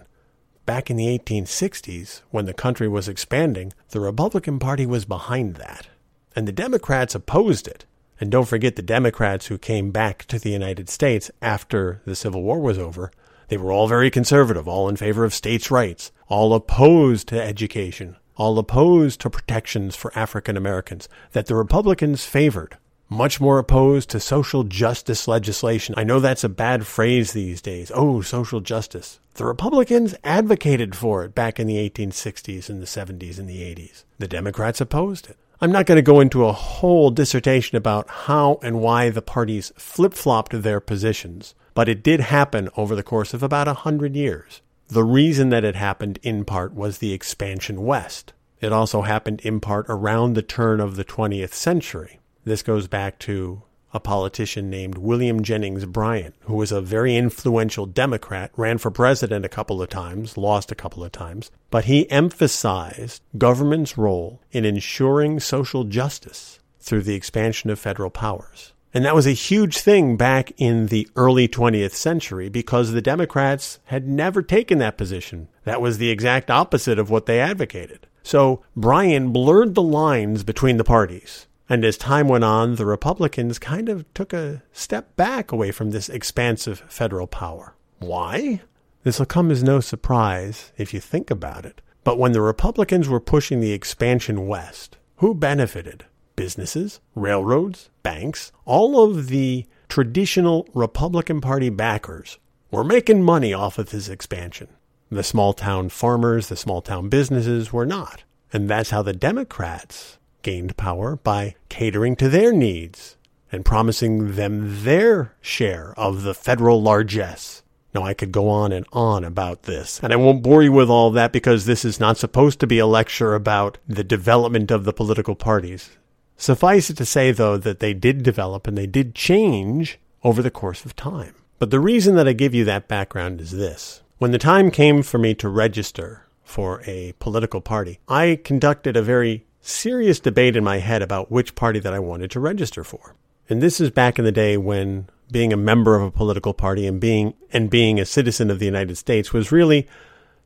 Back 0.65 0.89
in 0.89 0.97
the 0.97 1.17
1860s, 1.19 2.21
when 2.31 2.45
the 2.45 2.53
country 2.53 2.87
was 2.87 3.07
expanding, 3.07 3.73
the 3.89 3.99
Republican 3.99 4.57
Party 4.57 4.87
was 4.87 5.05
behind 5.05 5.55
that. 5.55 5.87
And 6.35 6.47
the 6.47 6.51
Democrats 6.51 7.13
opposed 7.13 7.67
it. 7.67 7.85
And 8.19 8.31
don't 8.31 8.47
forget 8.47 8.75
the 8.75 8.81
Democrats 8.81 9.47
who 9.47 9.57
came 9.57 9.91
back 9.91 10.25
to 10.25 10.39
the 10.39 10.49
United 10.49 10.89
States 10.89 11.29
after 11.41 12.01
the 12.05 12.15
Civil 12.15 12.41
War 12.43 12.59
was 12.59 12.77
over, 12.77 13.11
They 13.49 13.57
were 13.57 13.71
all 13.71 13.87
very 13.87 14.11
conservative, 14.11 14.67
all 14.67 14.89
in 14.89 14.97
favor 14.97 15.23
of 15.23 15.33
states' 15.33 15.71
rights, 15.71 16.11
all 16.27 16.53
opposed 16.53 17.29
to 17.29 17.41
education, 17.41 18.17
all 18.35 18.59
opposed 18.59 19.21
to 19.21 19.29
protections 19.29 19.95
for 19.95 20.11
African 20.17 20.57
Americans 20.57 21.07
that 21.31 21.45
the 21.45 21.55
Republicans 21.55 22.25
favored. 22.25 22.77
Much 23.09 23.39
more 23.39 23.57
opposed 23.57 24.09
to 24.09 24.19
social 24.19 24.65
justice 24.65 25.29
legislation. 25.29 25.95
I 25.97 26.03
know 26.03 26.19
that's 26.19 26.43
a 26.43 26.49
bad 26.49 26.85
phrase 26.85 27.31
these 27.31 27.61
days. 27.61 27.89
Oh, 27.95 28.19
social 28.19 28.59
justice. 28.59 29.21
The 29.35 29.45
Republicans 29.45 30.13
advocated 30.25 30.93
for 30.93 31.23
it 31.23 31.33
back 31.33 31.57
in 31.57 31.67
the 31.67 31.89
1860s 31.89 32.67
and 32.69 32.81
the 32.81 32.85
70s 32.85 33.39
and 33.39 33.47
the 33.47 33.61
80s. 33.61 34.03
The 34.19 34.27
Democrats 34.27 34.81
opposed 34.81 35.29
it. 35.29 35.37
I'm 35.59 35.71
not 35.71 35.87
going 35.87 35.95
to 35.95 36.03
go 36.03 36.19
into 36.19 36.45
a 36.45 36.51
whole 36.51 37.09
dissertation 37.09 37.77
about 37.77 38.07
how 38.07 38.59
and 38.61 38.79
why 38.79 39.09
the 39.09 39.23
parties 39.23 39.71
flip 39.75 40.13
flopped 40.13 40.61
their 40.61 40.79
positions, 40.79 41.55
but 41.73 41.89
it 41.89 42.03
did 42.03 42.19
happen 42.19 42.69
over 42.77 42.95
the 42.95 43.01
course 43.01 43.33
of 43.33 43.41
about 43.41 43.67
a 43.67 43.73
hundred 43.73 44.15
years. 44.15 44.61
The 44.87 45.03
reason 45.03 45.49
that 45.49 45.63
it 45.63 45.75
happened 45.75 46.19
in 46.21 46.45
part 46.45 46.75
was 46.75 46.99
the 46.99 47.11
expansion 47.11 47.83
west. 47.85 48.33
It 48.61 48.71
also 48.71 49.01
happened 49.01 49.41
in 49.41 49.59
part 49.59 49.87
around 49.89 50.33
the 50.33 50.43
turn 50.43 50.79
of 50.79 50.95
the 50.95 51.03
20th 51.03 51.53
century. 51.53 52.19
This 52.43 52.61
goes 52.61 52.87
back 52.87 53.17
to 53.19 53.63
a 53.97 53.99
politician 53.99 54.69
named 54.69 54.97
William 54.97 55.43
Jennings 55.43 55.85
Bryan, 55.85 56.33
who 56.41 56.55
was 56.55 56.71
a 56.71 56.79
very 56.79 57.17
influential 57.17 57.87
Democrat, 57.87 58.51
ran 58.55 58.77
for 58.77 58.91
president 58.91 59.43
a 59.43 59.49
couple 59.49 59.81
of 59.81 59.89
times, 59.89 60.37
lost 60.37 60.71
a 60.71 60.75
couple 60.75 61.03
of 61.03 61.11
times, 61.11 61.49
but 61.71 61.85
he 61.85 62.09
emphasized 62.11 63.23
government's 63.37 63.97
role 63.97 64.39
in 64.51 64.65
ensuring 64.65 65.39
social 65.39 65.83
justice 65.83 66.59
through 66.79 67.01
the 67.01 67.15
expansion 67.15 67.71
of 67.71 67.79
federal 67.79 68.11
powers. 68.11 68.71
And 68.93 69.03
that 69.03 69.15
was 69.15 69.27
a 69.27 69.31
huge 69.31 69.79
thing 69.79 70.15
back 70.15 70.51
in 70.57 70.87
the 70.87 71.09
early 71.15 71.47
20th 71.47 71.93
century 71.93 72.49
because 72.49 72.91
the 72.91 73.01
Democrats 73.01 73.79
had 73.85 74.07
never 74.07 74.43
taken 74.43 74.77
that 74.77 74.97
position. 74.97 75.47
That 75.65 75.81
was 75.81 75.97
the 75.97 76.11
exact 76.11 76.51
opposite 76.51 76.99
of 76.99 77.09
what 77.09 77.25
they 77.25 77.39
advocated. 77.39 78.05
So 78.23 78.63
Bryan 78.75 79.31
blurred 79.31 79.73
the 79.73 79.81
lines 79.81 80.43
between 80.43 80.77
the 80.77 80.83
parties 80.83 81.46
and 81.69 81.83
as 81.83 81.97
time 81.97 82.27
went 82.27 82.43
on, 82.43 82.75
the 82.75 82.85
Republicans 82.85 83.59
kind 83.59 83.89
of 83.89 84.11
took 84.13 84.33
a 84.33 84.63
step 84.71 85.15
back 85.15 85.51
away 85.51 85.71
from 85.71 85.91
this 85.91 86.09
expansive 86.09 86.83
federal 86.87 87.27
power. 87.27 87.75
Why? 87.99 88.61
This 89.03 89.19
will 89.19 89.25
come 89.25 89.51
as 89.51 89.63
no 89.63 89.79
surprise 89.79 90.71
if 90.77 90.93
you 90.93 90.99
think 90.99 91.29
about 91.29 91.65
it. 91.65 91.81
But 92.03 92.17
when 92.17 92.31
the 92.31 92.41
Republicans 92.41 93.09
were 93.09 93.19
pushing 93.19 93.59
the 93.59 93.73
expansion 93.73 94.47
west, 94.47 94.97
who 95.17 95.33
benefited? 95.33 96.05
Businesses, 96.37 97.01
railroads, 97.15 97.89
banks, 98.03 98.51
all 98.63 99.03
of 99.03 99.27
the 99.27 99.65
traditional 99.89 100.67
Republican 100.73 101.41
Party 101.41 101.69
backers 101.69 102.37
were 102.71 102.83
making 102.83 103.23
money 103.23 103.53
off 103.53 103.77
of 103.77 103.89
this 103.89 104.07
expansion. 104.07 104.67
The 105.09 105.23
small 105.23 105.53
town 105.53 105.89
farmers, 105.89 106.47
the 106.47 106.55
small 106.55 106.81
town 106.81 107.09
businesses 107.09 107.73
were 107.73 107.85
not. 107.85 108.23
And 108.53 108.69
that's 108.69 108.91
how 108.91 109.01
the 109.01 109.13
Democrats 109.13 110.16
gained 110.41 110.77
power 110.77 111.15
by 111.15 111.55
catering 111.69 112.15
to 112.17 112.29
their 112.29 112.51
needs 112.51 113.17
and 113.51 113.65
promising 113.65 114.35
them 114.35 114.83
their 114.83 115.33
share 115.41 115.93
of 115.97 116.23
the 116.23 116.33
federal 116.33 116.81
largesse. 116.81 117.63
Now, 117.93 118.03
I 118.03 118.13
could 118.13 118.31
go 118.31 118.49
on 118.49 118.71
and 118.71 118.85
on 118.91 119.23
about 119.23 119.63
this, 119.63 119.99
and 120.03 120.13
I 120.13 120.17
won't 120.17 120.43
bore 120.43 120.61
you 120.61 120.71
with 120.71 120.89
all 120.89 121.09
that 121.11 121.31
because 121.31 121.65
this 121.65 121.85
is 121.85 121.99
not 121.99 122.17
supposed 122.17 122.59
to 122.59 122.67
be 122.67 122.79
a 122.79 122.85
lecture 122.85 123.33
about 123.33 123.77
the 123.87 124.03
development 124.03 124.69
of 124.69 124.83
the 124.83 124.93
political 124.93 125.35
parties. 125.35 125.91
Suffice 126.35 126.89
it 126.89 126.97
to 126.97 127.05
say, 127.05 127.31
though, 127.31 127.57
that 127.57 127.79
they 127.79 127.93
did 127.93 128.21
develop 128.21 128.67
and 128.67 128.77
they 128.77 128.85
did 128.85 129.15
change 129.15 129.97
over 130.23 130.43
the 130.43 130.51
course 130.51 130.85
of 130.85 130.95
time. 130.95 131.33
But 131.57 131.71
the 131.71 131.79
reason 131.79 132.15
that 132.15 132.27
I 132.27 132.33
give 132.33 132.53
you 132.53 132.65
that 132.65 132.87
background 132.87 133.41
is 133.41 133.51
this. 133.51 134.03
When 134.19 134.31
the 134.31 134.37
time 134.37 134.69
came 134.69 135.01
for 135.01 135.17
me 135.17 135.33
to 135.35 135.49
register 135.49 136.27
for 136.43 136.83
a 136.85 137.13
political 137.19 137.61
party, 137.61 137.99
I 138.07 138.39
conducted 138.43 138.95
a 138.95 139.01
very 139.01 139.45
serious 139.67 140.19
debate 140.19 140.55
in 140.55 140.63
my 140.63 140.77
head 140.77 141.01
about 141.01 141.31
which 141.31 141.55
party 141.55 141.79
that 141.79 141.93
I 141.93 141.99
wanted 141.99 142.31
to 142.31 142.39
register 142.39 142.83
for. 142.83 143.15
And 143.49 143.61
this 143.61 143.79
is 143.81 143.91
back 143.91 144.17
in 144.17 144.25
the 144.25 144.31
day 144.31 144.57
when 144.57 145.07
being 145.31 145.51
a 145.51 145.57
member 145.57 145.95
of 145.95 146.03
a 146.03 146.11
political 146.11 146.53
party 146.53 146.87
and 146.87 147.01
being 147.01 147.33
and 147.51 147.69
being 147.69 147.99
a 147.99 148.05
citizen 148.05 148.49
of 148.49 148.59
the 148.59 148.65
United 148.65 148.97
States 148.97 149.33
was 149.33 149.51
really 149.51 149.87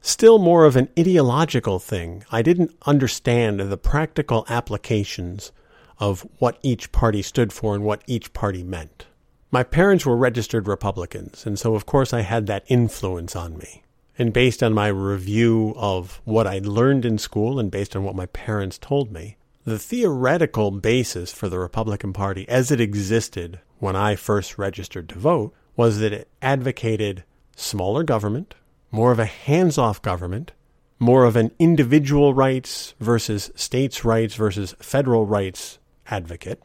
still 0.02 0.40
more 0.40 0.66
of 0.66 0.76
an 0.76 0.90
ideological 0.98 1.80
thing. 1.80 2.24
I 2.32 2.42
didn't 2.42 2.76
understand 2.88 3.60
the 3.60 3.78
practical 3.78 4.46
applications 4.50 5.52
of 6.00 6.28
what 6.40 6.58
each 6.64 6.92
party 6.92 7.22
stood 7.22 7.54
for 7.54 7.76
and 7.76 7.84
what 7.84 8.02
each 8.08 8.34
party 8.34 8.64
meant. 8.64 9.06
My 9.52 9.64
parents 9.64 10.06
were 10.06 10.18
registered 10.18 10.68
Republicans, 10.68 11.46
and 11.46 11.60
so 11.60 11.76
of 11.76 11.86
course 11.86 12.12
I 12.12 12.22
had 12.22 12.48
that 12.48 12.64
influence 12.68 13.36
on 13.36 13.58
me. 13.58 13.84
And 14.18 14.34
based 14.34 14.62
on 14.62 14.74
my 14.74 14.88
review 14.88 15.74
of 15.78 16.22
what 16.26 16.48
I'd 16.48 16.66
learned 16.66 17.06
in 17.06 17.18
school 17.18 17.60
and 17.60 17.72
based 17.72 17.96
on 17.96 18.04
what 18.04 18.16
my 18.16 18.26
parents 18.28 18.78
told 18.78 19.12
me, 19.12 19.38
the 19.64 19.80
theoretical 19.80 20.72
basis 20.72 21.32
for 21.32 21.50
the 21.50 21.60
Republican 21.60 22.14
Party 22.14 22.48
as 22.50 22.72
it 22.72 22.82
existed 22.82 23.60
when 23.80 23.96
I 23.96 24.16
first 24.16 24.58
registered 24.58 25.10
to 25.10 25.20
vote 25.20 25.54
was 25.76 26.00
that 26.00 26.14
it 26.14 26.28
advocated 26.42 27.24
smaller 27.56 28.04
government, 28.04 28.56
more 28.92 29.12
of 29.12 29.20
a 29.20 29.26
hands 29.26 29.78
off 29.78 30.02
government, 30.02 30.52
more 31.00 31.26
of 31.26 31.36
an 31.36 31.52
individual 31.58 32.34
rights 32.34 32.94
versus 33.00 33.52
states' 33.56 34.06
rights 34.06 34.36
versus 34.36 34.76
federal 34.80 35.26
rights 35.26 35.80
advocate, 36.08 36.62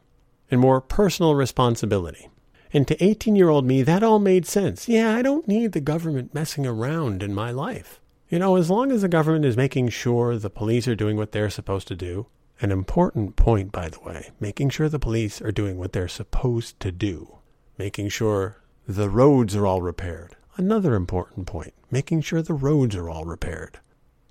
and 0.51 0.61
more 0.61 0.81
personal 0.81 1.35
responsibility. 1.35 2.29
And 2.77 2.87
to 2.89 3.03
18 3.03 3.37
year 3.37 3.49
old 3.49 3.65
me, 3.65 3.81
that 3.81 4.03
all 4.03 4.19
made 4.19 4.45
sense. 4.45 4.87
Yeah, 4.87 5.17
I 5.17 5.23
don't 5.23 5.49
need 5.49 5.73
the 5.73 5.81
government 5.81 6.35
messing 6.35 6.67
around 6.67 7.23
in 7.23 7.33
my 7.33 7.51
life. 7.51 8.03
You 8.29 8.39
know, 8.39 8.57
as 8.57 8.69
long 8.69 8.93
as 8.93 9.01
the 9.01 9.09
government 9.09 9.47
is 9.47 9.57
making 9.57 9.89
sure 9.89 10.37
the 10.37 10.51
police 10.51 10.87
are 10.87 10.95
doing 10.95 11.17
what 11.17 11.33
they're 11.33 11.49
supposed 11.49 11.89
to 11.89 11.97
do, 11.97 12.27
an 12.61 12.71
important 12.71 13.35
point, 13.35 13.73
by 13.73 13.89
the 13.89 14.01
way, 14.01 14.29
making 14.41 14.69
sure 14.69 14.91
the 14.91 14.99
police 14.99 15.41
are 15.41 15.53
doing 15.53 15.79
what 15.79 15.95
they're 15.95 16.07
supposed 16.07 16.79
to 16.81 16.93
do, 16.93 17.39
making 17.79 18.11
sure 18.11 18.59
the 18.87 19.09
roads 19.09 19.57
are 19.57 19.67
all 19.67 19.81
repaired. 19.81 20.37
Another 20.59 20.95
important 20.95 21.47
point, 21.47 21.73
making 21.91 22.21
sure 22.21 22.43
the 22.43 22.53
roads 22.53 22.95
are 22.95 23.09
all 23.09 23.25
repaired, 23.25 23.79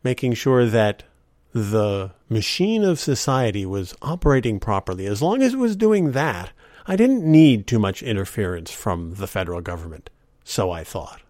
making 0.04 0.36
sure 0.36 0.68
that 0.68 1.02
the 1.52 2.12
machine 2.30 2.84
of 2.84 3.00
society 3.00 3.66
was 3.66 3.96
operating 4.04 4.60
properly. 4.60 5.08
As 5.08 5.24
long 5.24 5.42
as 5.42 5.56
it 5.56 5.58
was 5.58 5.75
doing 5.75 6.12
that, 6.12 6.52
I 6.88 6.96
didn't 6.96 7.24
need 7.24 7.65
too 7.65 7.80
much 7.80 8.04
interference 8.04 8.70
from 8.70 9.15
the 9.15 9.27
federal 9.27 9.62
government, 9.62 10.12
so 10.44 10.70
I 10.70 10.84
thought. 10.84 11.22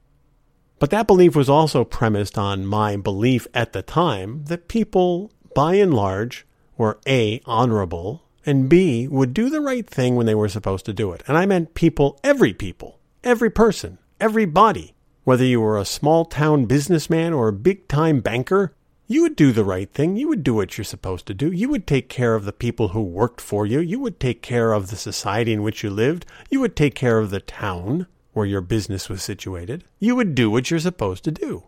But 0.80 0.90
that 0.90 1.08
belief 1.08 1.36
was 1.36 1.50
also 1.50 1.86
premised 1.86 2.38
on 2.38 2.66
my 2.66 2.98
belief 2.98 3.48
at 3.54 3.72
the 3.72 3.82
time 3.82 4.44
that 4.46 4.68
people, 4.68 5.32
by 5.54 5.76
and 5.76 5.94
large, 5.94 6.46
were 6.78 7.00
A, 7.08 7.42
honorable, 7.46 8.24
and 8.46 8.68
B, 8.68 9.08
would 9.08 9.34
do 9.34 9.50
the 9.50 9.62
right 9.62 9.90
thing 9.90 10.18
when 10.18 10.26
they 10.26 10.36
were 10.36 10.50
supposed 10.50 10.86
to 10.86 10.94
do 10.94 11.14
it. 11.14 11.24
And 11.26 11.38
I 11.38 11.46
meant 11.46 11.74
people, 11.74 12.20
every 12.22 12.54
people, 12.54 13.00
every 13.24 13.50
person, 13.50 13.98
everybody. 14.20 14.94
Whether 15.24 15.46
you 15.46 15.62
were 15.62 15.80
a 15.80 15.86
small 15.86 16.26
town 16.26 16.66
businessman 16.66 17.34
or 17.34 17.48
a 17.48 17.54
big 17.54 17.88
time 17.88 18.20
banker, 18.20 18.76
you 19.08 19.22
would 19.22 19.36
do 19.36 19.52
the 19.52 19.64
right 19.64 19.90
thing. 19.92 20.16
You 20.16 20.28
would 20.30 20.44
do 20.44 20.56
what 20.56 20.78
you're 20.78 20.86
supposed 20.86 21.28
to 21.28 21.34
do. 21.34 21.52
You 21.52 21.70
would 21.70 21.86
take 21.86 22.10
care 22.10 22.34
of 22.34 22.46
the 22.46 22.54
people 22.54 22.90
who 22.90 23.04
worked 23.04 23.40
for 23.40 23.66
you. 23.66 23.80
You 23.80 24.00
would 24.00 24.20
take 24.20 24.42
care 24.42 24.74
of 24.74 24.90
the 24.90 24.96
society 24.96 25.54
in 25.54 25.62
which 25.62 25.84
you 25.84 25.92
lived. 25.92 26.26
You 26.50 26.60
would 26.62 26.76
take 26.76 26.96
care 26.96 27.20
of 27.20 27.30
the 27.30 27.40
town 27.40 28.08
where 28.34 28.48
your 28.48 28.62
business 28.62 29.08
was 29.08 29.22
situated. 29.22 29.84
You 30.00 30.16
would 30.16 30.34
do 30.34 30.50
what 30.50 30.72
you're 30.72 30.80
supposed 30.80 31.24
to 31.26 31.32
do. 31.32 31.66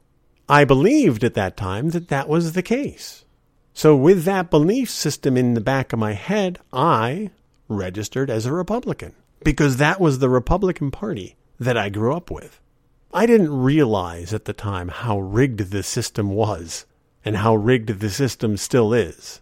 I 0.50 0.66
believed 0.66 1.24
at 1.24 1.36
that 1.36 1.58
time 1.58 1.90
that 1.90 2.08
that 2.08 2.28
was 2.28 2.54
the 2.54 2.64
case. 2.64 3.24
So, 3.74 3.96
with 3.96 4.24
that 4.24 4.50
belief 4.50 4.90
system 4.90 5.38
in 5.38 5.54
the 5.54 5.62
back 5.62 5.94
of 5.94 6.00
my 6.00 6.14
head, 6.14 6.58
I 6.74 7.30
registered 7.68 8.32
as 8.32 8.48
a 8.48 8.52
Republican 8.52 9.14
because 9.44 9.78
that 9.78 10.02
was 10.02 10.18
the 10.18 10.30
Republican 10.30 10.90
Party 10.90 11.36
that 11.60 11.78
I 11.78 11.90
grew 11.90 12.16
up 12.16 12.32
with. 12.32 12.60
I 13.14 13.28
didn't 13.28 13.56
realize 13.56 14.34
at 14.34 14.46
the 14.46 14.54
time 14.54 14.88
how 14.88 15.20
rigged 15.20 15.72
the 15.72 15.84
system 15.84 16.32
was 16.32 16.86
and 17.28 17.36
how 17.36 17.54
rigged 17.54 18.00
the 18.00 18.10
system 18.10 18.56
still 18.56 18.94
is. 18.94 19.42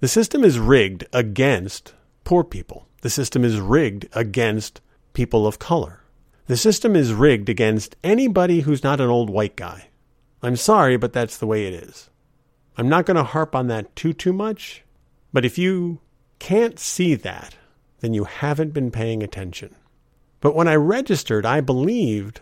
The 0.00 0.08
system 0.08 0.42
is 0.42 0.58
rigged 0.58 1.06
against 1.12 1.92
poor 2.24 2.42
people. 2.42 2.88
The 3.02 3.10
system 3.10 3.44
is 3.44 3.60
rigged 3.60 4.08
against 4.14 4.80
people 5.12 5.46
of 5.46 5.58
color. 5.58 6.00
The 6.46 6.56
system 6.56 6.96
is 6.96 7.12
rigged 7.12 7.50
against 7.50 7.94
anybody 8.02 8.60
who's 8.60 8.82
not 8.82 9.02
an 9.02 9.10
old 9.10 9.28
white 9.28 9.54
guy. 9.54 9.88
I'm 10.42 10.56
sorry, 10.56 10.96
but 10.96 11.12
that's 11.12 11.36
the 11.36 11.46
way 11.46 11.66
it 11.66 11.74
is. 11.74 12.08
I'm 12.78 12.88
not 12.88 13.04
going 13.04 13.18
to 13.18 13.22
harp 13.22 13.54
on 13.54 13.66
that 13.66 13.94
too, 13.94 14.14
too 14.14 14.32
much, 14.32 14.82
but 15.30 15.44
if 15.44 15.58
you 15.58 16.00
can't 16.38 16.78
see 16.78 17.14
that, 17.16 17.54
then 18.00 18.14
you 18.14 18.24
haven't 18.24 18.72
been 18.72 18.90
paying 18.90 19.22
attention. 19.22 19.74
But 20.40 20.54
when 20.54 20.68
I 20.68 20.76
registered, 20.76 21.44
I 21.44 21.60
believed 21.60 22.40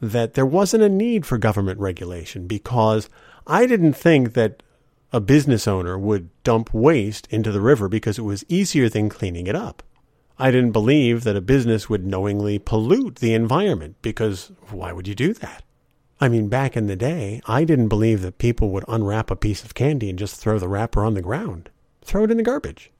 that 0.00 0.34
there 0.34 0.46
wasn't 0.46 0.84
a 0.84 0.88
need 0.88 1.26
for 1.26 1.38
government 1.38 1.80
regulation 1.80 2.46
because 2.46 3.08
I 3.48 3.64
didn't 3.64 3.94
think 3.94 4.34
that 4.34 4.62
a 5.10 5.20
business 5.20 5.66
owner 5.66 5.98
would 5.98 6.28
dump 6.44 6.74
waste 6.74 7.26
into 7.30 7.50
the 7.50 7.62
river 7.62 7.88
because 7.88 8.18
it 8.18 8.22
was 8.22 8.44
easier 8.46 8.90
than 8.90 9.08
cleaning 9.08 9.46
it 9.46 9.56
up. 9.56 9.82
I 10.38 10.50
didn't 10.50 10.72
believe 10.72 11.24
that 11.24 11.34
a 11.34 11.40
business 11.40 11.88
would 11.88 12.06
knowingly 12.06 12.58
pollute 12.58 13.16
the 13.16 13.32
environment 13.32 13.96
because 14.02 14.52
why 14.70 14.92
would 14.92 15.08
you 15.08 15.14
do 15.14 15.32
that? 15.34 15.64
I 16.20 16.28
mean, 16.28 16.48
back 16.48 16.76
in 16.76 16.88
the 16.88 16.96
day, 16.96 17.40
I 17.46 17.64
didn't 17.64 17.88
believe 17.88 18.20
that 18.20 18.38
people 18.38 18.70
would 18.70 18.84
unwrap 18.86 19.30
a 19.30 19.36
piece 19.36 19.64
of 19.64 19.74
candy 19.74 20.10
and 20.10 20.18
just 20.18 20.36
throw 20.36 20.58
the 20.58 20.68
wrapper 20.68 21.02
on 21.02 21.14
the 21.14 21.22
ground, 21.22 21.70
throw 22.02 22.24
it 22.24 22.30
in 22.30 22.36
the 22.36 22.42
garbage. 22.42 22.90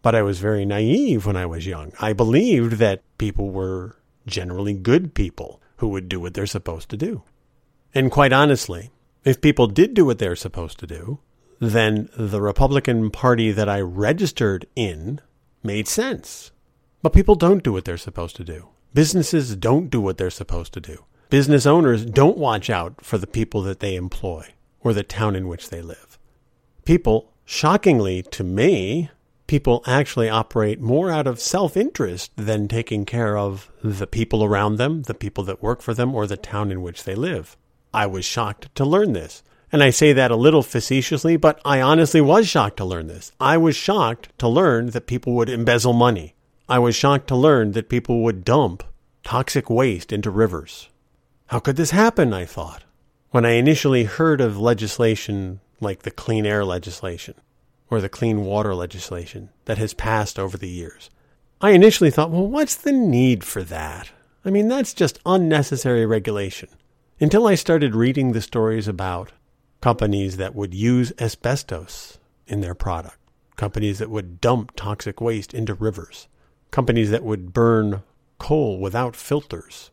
But 0.00 0.14
I 0.14 0.22
was 0.22 0.38
very 0.38 0.64
naive 0.64 1.26
when 1.26 1.36
I 1.36 1.44
was 1.44 1.66
young. 1.66 1.92
I 2.00 2.14
believed 2.14 2.74
that 2.74 3.02
people 3.18 3.50
were 3.50 3.96
generally 4.26 4.72
good 4.74 5.12
people 5.12 5.60
who 5.76 5.88
would 5.88 6.08
do 6.08 6.18
what 6.18 6.34
they're 6.34 6.46
supposed 6.46 6.88
to 6.90 6.96
do. 6.96 7.22
And 7.94 8.10
quite 8.10 8.32
honestly, 8.32 8.90
if 9.28 9.42
people 9.42 9.66
did 9.66 9.92
do 9.92 10.06
what 10.06 10.18
they're 10.18 10.34
supposed 10.34 10.78
to 10.78 10.86
do, 10.86 11.18
then 11.60 12.08
the 12.16 12.40
Republican 12.40 13.10
Party 13.10 13.52
that 13.52 13.68
I 13.68 13.80
registered 13.80 14.66
in 14.74 15.20
made 15.62 15.86
sense. 15.86 16.50
But 17.02 17.12
people 17.12 17.34
don't 17.34 17.62
do 17.62 17.72
what 17.72 17.84
they're 17.84 17.98
supposed 17.98 18.36
to 18.36 18.44
do. 18.44 18.68
Businesses 18.94 19.54
don't 19.54 19.90
do 19.90 20.00
what 20.00 20.16
they're 20.16 20.30
supposed 20.30 20.72
to 20.72 20.80
do. 20.80 21.04
Business 21.28 21.66
owners 21.66 22.06
don't 22.06 22.38
watch 22.38 22.70
out 22.70 23.04
for 23.04 23.18
the 23.18 23.26
people 23.26 23.60
that 23.62 23.80
they 23.80 23.96
employ 23.96 24.46
or 24.80 24.94
the 24.94 25.02
town 25.02 25.36
in 25.36 25.46
which 25.46 25.68
they 25.68 25.82
live. 25.82 26.18
People, 26.86 27.34
shockingly 27.44 28.22
to 28.22 28.42
me, 28.42 29.10
people 29.46 29.82
actually 29.86 30.30
operate 30.30 30.80
more 30.80 31.10
out 31.10 31.26
of 31.26 31.38
self 31.38 31.76
interest 31.76 32.32
than 32.36 32.66
taking 32.66 33.04
care 33.04 33.36
of 33.36 33.70
the 33.84 34.06
people 34.06 34.42
around 34.42 34.76
them, 34.76 35.02
the 35.02 35.12
people 35.12 35.44
that 35.44 35.62
work 35.62 35.82
for 35.82 35.92
them, 35.92 36.14
or 36.14 36.26
the 36.26 36.38
town 36.38 36.72
in 36.72 36.80
which 36.80 37.04
they 37.04 37.14
live. 37.14 37.58
I 37.92 38.06
was 38.06 38.24
shocked 38.24 38.74
to 38.76 38.84
learn 38.84 39.12
this. 39.12 39.42
And 39.70 39.82
I 39.82 39.90
say 39.90 40.12
that 40.14 40.30
a 40.30 40.36
little 40.36 40.62
facetiously, 40.62 41.36
but 41.36 41.60
I 41.64 41.80
honestly 41.80 42.20
was 42.20 42.48
shocked 42.48 42.78
to 42.78 42.84
learn 42.84 43.06
this. 43.06 43.32
I 43.38 43.58
was 43.58 43.76
shocked 43.76 44.30
to 44.38 44.48
learn 44.48 44.90
that 44.90 45.06
people 45.06 45.34
would 45.34 45.50
embezzle 45.50 45.92
money. 45.92 46.34
I 46.68 46.78
was 46.78 46.96
shocked 46.96 47.28
to 47.28 47.36
learn 47.36 47.72
that 47.72 47.88
people 47.88 48.22
would 48.22 48.44
dump 48.44 48.82
toxic 49.22 49.68
waste 49.68 50.12
into 50.12 50.30
rivers. 50.30 50.88
How 51.48 51.60
could 51.60 51.76
this 51.76 51.90
happen? 51.90 52.32
I 52.32 52.44
thought. 52.44 52.84
When 53.30 53.44
I 53.44 53.52
initially 53.52 54.04
heard 54.04 54.40
of 54.40 54.58
legislation 54.58 55.60
like 55.80 56.02
the 56.02 56.10
clean 56.10 56.46
air 56.46 56.64
legislation 56.64 57.34
or 57.90 58.00
the 58.00 58.08
clean 58.08 58.44
water 58.44 58.74
legislation 58.74 59.50
that 59.66 59.78
has 59.78 59.92
passed 59.92 60.38
over 60.38 60.56
the 60.56 60.68
years, 60.68 61.10
I 61.60 61.70
initially 61.70 62.10
thought, 62.10 62.30
well, 62.30 62.46
what's 62.46 62.74
the 62.74 62.92
need 62.92 63.44
for 63.44 63.62
that? 63.64 64.10
I 64.44 64.50
mean, 64.50 64.68
that's 64.68 64.94
just 64.94 65.18
unnecessary 65.26 66.06
regulation. 66.06 66.68
Until 67.20 67.48
I 67.48 67.56
started 67.56 67.96
reading 67.96 68.30
the 68.30 68.40
stories 68.40 68.86
about 68.86 69.32
companies 69.80 70.36
that 70.36 70.54
would 70.54 70.72
use 70.72 71.12
asbestos 71.18 72.18
in 72.46 72.60
their 72.60 72.76
product, 72.76 73.18
companies 73.56 73.98
that 73.98 74.08
would 74.08 74.40
dump 74.40 74.70
toxic 74.76 75.20
waste 75.20 75.52
into 75.52 75.74
rivers, 75.74 76.28
companies 76.70 77.10
that 77.10 77.24
would 77.24 77.52
burn 77.52 78.04
coal 78.38 78.78
without 78.78 79.16
filters. 79.16 79.90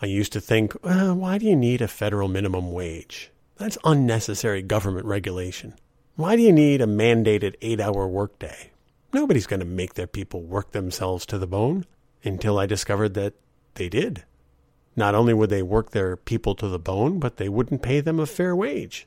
I 0.00 0.06
used 0.06 0.32
to 0.34 0.40
think, 0.40 0.72
well, 0.84 1.16
why 1.16 1.38
do 1.38 1.46
you 1.46 1.56
need 1.56 1.82
a 1.82 1.88
federal 1.88 2.28
minimum 2.28 2.70
wage? 2.70 3.32
That's 3.56 3.76
unnecessary 3.82 4.62
government 4.62 5.04
regulation. 5.04 5.74
Why 6.14 6.36
do 6.36 6.42
you 6.42 6.52
need 6.52 6.80
a 6.80 6.86
mandated 6.86 7.56
eight 7.60 7.80
hour 7.80 8.06
workday? 8.06 8.70
Nobody's 9.12 9.48
going 9.48 9.58
to 9.58 9.66
make 9.66 9.94
their 9.94 10.06
people 10.06 10.42
work 10.42 10.70
themselves 10.70 11.26
to 11.26 11.38
the 11.38 11.46
bone 11.48 11.86
until 12.22 12.56
I 12.56 12.66
discovered 12.66 13.14
that 13.14 13.34
they 13.74 13.88
did. 13.88 14.22
Not 14.98 15.14
only 15.14 15.32
would 15.32 15.48
they 15.48 15.62
work 15.62 15.92
their 15.92 16.16
people 16.16 16.54
to 16.56 16.68
the 16.68 16.78
bone, 16.78 17.18
but 17.18 17.36
they 17.36 17.48
wouldn't 17.48 17.82
pay 17.82 18.00
them 18.00 18.18
a 18.20 18.26
fair 18.26 18.54
wage. 18.54 19.06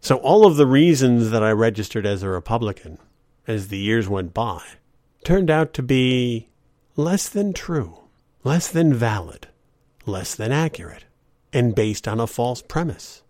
So 0.00 0.16
all 0.16 0.46
of 0.46 0.56
the 0.56 0.66
reasons 0.66 1.30
that 1.30 1.42
I 1.42 1.50
registered 1.50 2.04
as 2.04 2.22
a 2.22 2.28
Republican 2.28 2.98
as 3.46 3.68
the 3.68 3.78
years 3.78 4.08
went 4.08 4.34
by 4.34 4.62
turned 5.24 5.50
out 5.50 5.72
to 5.72 5.82
be 5.82 6.48
less 6.94 7.28
than 7.28 7.54
true, 7.54 7.96
less 8.44 8.68
than 8.68 8.92
valid, 8.92 9.48
less 10.04 10.34
than 10.34 10.52
accurate, 10.52 11.04
and 11.52 11.74
based 11.74 12.06
on 12.06 12.20
a 12.20 12.26
false 12.26 12.60
premise. 12.60 13.22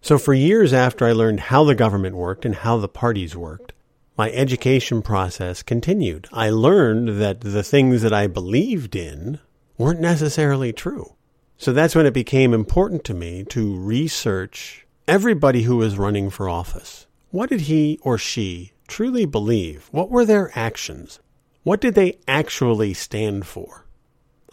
So 0.00 0.16
for 0.18 0.32
years 0.32 0.72
after 0.72 1.06
I 1.06 1.12
learned 1.12 1.40
how 1.40 1.64
the 1.64 1.74
government 1.74 2.16
worked 2.16 2.46
and 2.46 2.54
how 2.54 2.78
the 2.78 2.88
parties 2.88 3.36
worked, 3.36 3.74
my 4.16 4.30
education 4.30 5.02
process 5.02 5.62
continued. 5.62 6.28
I 6.32 6.48
learned 6.48 7.20
that 7.20 7.40
the 7.42 7.62
things 7.62 8.00
that 8.02 8.12
I 8.12 8.26
believed 8.28 8.96
in 8.96 9.40
weren't 9.76 10.00
necessarily 10.00 10.72
true. 10.72 11.14
So 11.56 11.72
that's 11.72 11.94
when 11.94 12.06
it 12.06 12.14
became 12.14 12.52
important 12.52 13.04
to 13.04 13.14
me 13.14 13.44
to 13.44 13.76
research 13.76 14.86
everybody 15.06 15.62
who 15.62 15.76
was 15.76 15.98
running 15.98 16.30
for 16.30 16.48
office. 16.48 17.06
What 17.30 17.50
did 17.50 17.62
he 17.62 17.98
or 18.02 18.18
she 18.18 18.72
truly 18.88 19.24
believe? 19.24 19.88
What 19.90 20.10
were 20.10 20.24
their 20.24 20.50
actions? 20.56 21.20
What 21.62 21.80
did 21.80 21.94
they 21.94 22.18
actually 22.28 22.92
stand 22.94 23.46
for? 23.46 23.86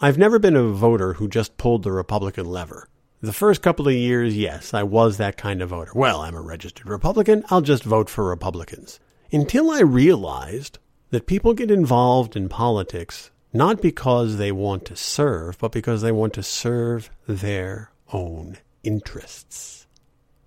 I've 0.00 0.18
never 0.18 0.38
been 0.38 0.56
a 0.56 0.64
voter 0.64 1.14
who 1.14 1.28
just 1.28 1.56
pulled 1.56 1.82
the 1.82 1.92
Republican 1.92 2.46
lever. 2.46 2.88
The 3.20 3.32
first 3.32 3.62
couple 3.62 3.86
of 3.86 3.94
years, 3.94 4.36
yes, 4.36 4.74
I 4.74 4.82
was 4.82 5.16
that 5.18 5.36
kind 5.36 5.62
of 5.62 5.68
voter. 5.68 5.92
Well, 5.94 6.22
I'm 6.22 6.34
a 6.34 6.40
registered 6.40 6.88
Republican, 6.88 7.44
I'll 7.50 7.60
just 7.60 7.84
vote 7.84 8.08
for 8.10 8.24
Republicans. 8.24 8.98
Until 9.30 9.70
I 9.70 9.80
realized 9.80 10.78
that 11.10 11.26
people 11.26 11.54
get 11.54 11.70
involved 11.70 12.34
in 12.34 12.48
politics 12.48 13.30
not 13.52 13.82
because 13.82 14.36
they 14.36 14.52
want 14.52 14.84
to 14.86 14.96
serve, 14.96 15.58
but 15.58 15.72
because 15.72 16.02
they 16.02 16.12
want 16.12 16.32
to 16.34 16.42
serve 16.42 17.10
their 17.26 17.90
own 18.12 18.58
interests. 18.82 19.86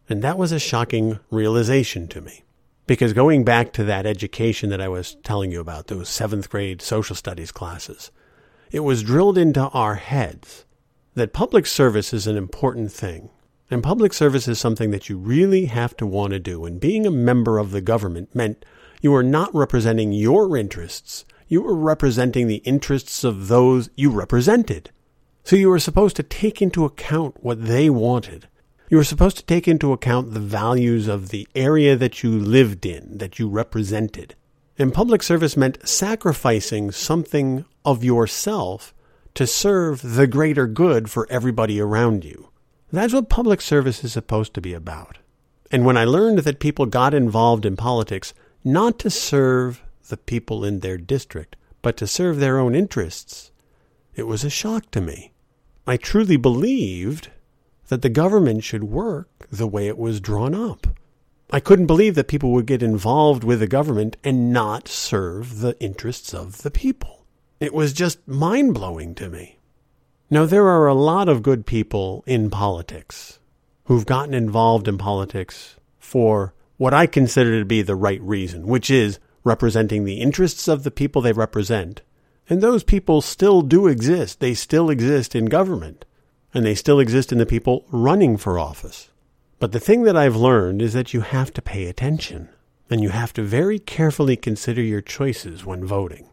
And 0.10 0.22
that 0.22 0.38
was 0.38 0.52
a 0.52 0.60
shocking 0.60 1.20
realization 1.30 2.08
to 2.10 2.22
me. 2.22 2.44
Because 2.88 3.14
going 3.14 3.44
back 3.44 3.74
to 3.74 3.84
that 3.86 4.06
education 4.06 4.70
that 4.70 4.82
I 4.82 4.88
was 4.88 5.16
telling 5.24 5.52
you 5.52 5.60
about, 5.60 5.88
those 5.88 6.08
seventh 6.08 6.50
grade 6.50 6.82
social 6.82 7.16
studies 7.16 7.52
classes, 7.52 8.12
it 8.72 8.82
was 8.82 9.02
drilled 9.02 9.38
into 9.38 9.62
our 9.70 9.96
heads 9.96 10.66
that 11.16 11.34
public 11.34 11.66
service 11.66 12.14
is 12.14 12.28
an 12.28 12.38
important 12.38 12.92
thing. 12.92 13.30
And 13.72 13.82
public 13.82 14.14
service 14.14 14.48
is 14.48 14.60
something 14.60 14.92
that 14.92 15.10
you 15.10 15.18
really 15.18 15.66
have 15.66 15.98
to 15.98 16.06
want 16.06 16.34
to 16.34 16.40
do. 16.40 16.66
And 16.66 16.80
being 16.80 17.08
a 17.08 17.12
member 17.12 17.58
of 17.58 17.72
the 17.72 17.82
government 17.82 18.36
meant 18.36 18.64
you 19.02 19.12
were 19.12 19.24
not 19.24 19.54
representing 19.56 20.14
your 20.14 20.56
interests, 20.56 21.26
you 21.48 21.62
were 21.62 21.76
representing 21.76 22.48
the 22.48 22.58
interests 22.58 23.24
of 23.24 23.48
those 23.48 23.90
you 23.96 24.10
represented. 24.10 24.92
So 25.44 25.56
you 25.56 25.70
were 25.70 25.80
supposed 25.80 26.16
to 26.16 26.24
take 26.24 26.62
into 26.62 26.86
account 26.86 27.44
what 27.44 27.66
they 27.66 27.90
wanted 27.90 28.48
you 28.90 28.98
were 28.98 29.04
supposed 29.04 29.38
to 29.38 29.46
take 29.46 29.68
into 29.68 29.94
account 29.94 30.34
the 30.34 30.40
values 30.40 31.08
of 31.08 31.30
the 31.30 31.48
area 31.56 31.96
that 31.96 32.22
you 32.22 32.32
lived 32.32 32.86
in, 32.86 33.18
that 33.18 33.40
you 33.40 33.50
represented. 33.50 34.36
And 34.78 34.94
public 34.94 35.24
service 35.24 35.58
meant 35.58 35.88
sacrificing 35.88 36.92
something 36.92 37.66
of 37.84 38.04
yourself 38.04 38.94
to 39.34 39.48
serve 39.48 40.02
the 40.16 40.28
greater 40.28 40.68
good 40.68 41.10
for 41.10 41.28
everybody 41.30 41.82
around 41.82 42.24
you. 42.24 42.50
That's 42.92 43.14
what 43.14 43.30
public 43.30 43.60
service 43.60 44.04
is 44.04 44.14
supposed 44.14 44.54
to 44.54 44.62
be 44.62 44.74
about. 44.74 45.18
And 45.72 45.86
when 45.86 45.98
I 45.98 46.06
learned 46.06 46.40
that 46.40 46.60
people 46.60 46.86
got 46.86 47.14
involved 47.14 47.66
in 47.66 47.76
politics 47.76 48.34
not 48.64 49.00
to 49.00 49.10
serve 49.10 49.84
the 50.10 50.18
people 50.18 50.64
in 50.64 50.80
their 50.80 50.98
district, 50.98 51.56
but 51.82 51.98
to 51.98 52.08
serve 52.08 52.40
their 52.40 52.60
own 52.60 52.76
interests, 52.76 53.52
it 54.16 54.24
was 54.24 54.44
a 54.44 54.50
shock 54.50 54.92
to 54.92 55.02
me. 55.02 55.32
I 55.88 55.98
truly 55.98 56.38
believed 56.38 57.30
that 57.88 58.02
the 58.02 58.10
government 58.10 58.64
should 58.64 58.86
work 58.86 59.30
the 59.52 59.68
way 59.68 59.88
it 59.88 59.98
was 59.98 60.20
drawn 60.20 60.56
up. 60.56 60.88
I 61.52 61.60
couldn't 61.60 61.86
believe 61.86 62.16
that 62.16 62.28
people 62.28 62.52
would 62.54 62.66
get 62.66 62.82
involved 62.82 63.44
with 63.44 63.60
the 63.60 63.68
government 63.68 64.18
and 64.24 64.52
not 64.52 64.88
serve 64.88 65.60
the 65.60 65.80
interests 65.80 66.34
of 66.34 66.64
the 66.64 66.72
people. 66.72 67.26
It 67.60 67.74
was 67.74 67.94
just 67.94 68.28
mind 68.28 68.74
blowing 68.74 69.14
to 69.16 69.30
me. 69.30 69.60
Now, 70.30 70.46
there 70.46 70.68
are 70.68 70.88
a 70.88 70.96
lot 70.96 71.30
of 71.30 71.44
good 71.44 71.68
people 71.68 72.24
in 72.26 72.50
politics 72.50 73.40
who've 73.86 74.08
gotten 74.08 74.34
involved 74.34 74.88
in 74.88 74.98
politics 74.98 75.76
for 76.00 76.54
what 76.78 76.94
I 76.94 77.06
consider 77.06 77.60
to 77.60 77.66
be 77.66 77.84
the 77.84 77.96
right 77.96 78.22
reason, 78.22 78.66
which 78.66 78.90
is 78.90 79.20
representing 79.46 80.04
the 80.04 80.20
interests 80.20 80.68
of 80.68 80.84
the 80.84 80.92
people 80.92 81.22
they 81.22 81.32
represent. 81.32 82.02
And 82.50 82.60
those 82.60 82.84
people 82.84 83.22
still 83.22 83.62
do 83.62 83.88
exist. 83.88 84.42
They 84.42 84.54
still 84.54 84.90
exist 84.90 85.34
in 85.34 85.46
government 85.46 86.04
and 86.56 86.66
they 86.66 86.74
still 86.74 87.02
exist 87.02 87.34
in 87.34 87.38
the 87.38 87.46
people 87.46 87.86
running 87.92 88.38
for 88.38 88.58
office. 88.58 89.10
But 89.60 89.74
the 89.74 89.80
thing 89.80 90.04
that 90.04 90.16
I've 90.16 90.38
learned 90.38 90.82
is 90.82 90.94
that 90.94 91.14
you 91.14 91.20
have 91.20 91.54
to 91.54 91.62
pay 91.62 91.86
attention, 91.86 92.48
and 92.90 93.04
you 93.04 93.10
have 93.10 93.34
to 93.34 93.44
very 93.44 93.78
carefully 93.78 94.38
consider 94.38 94.82
your 94.82 95.02
choices 95.02 95.66
when 95.66 95.86
voting, 95.86 96.30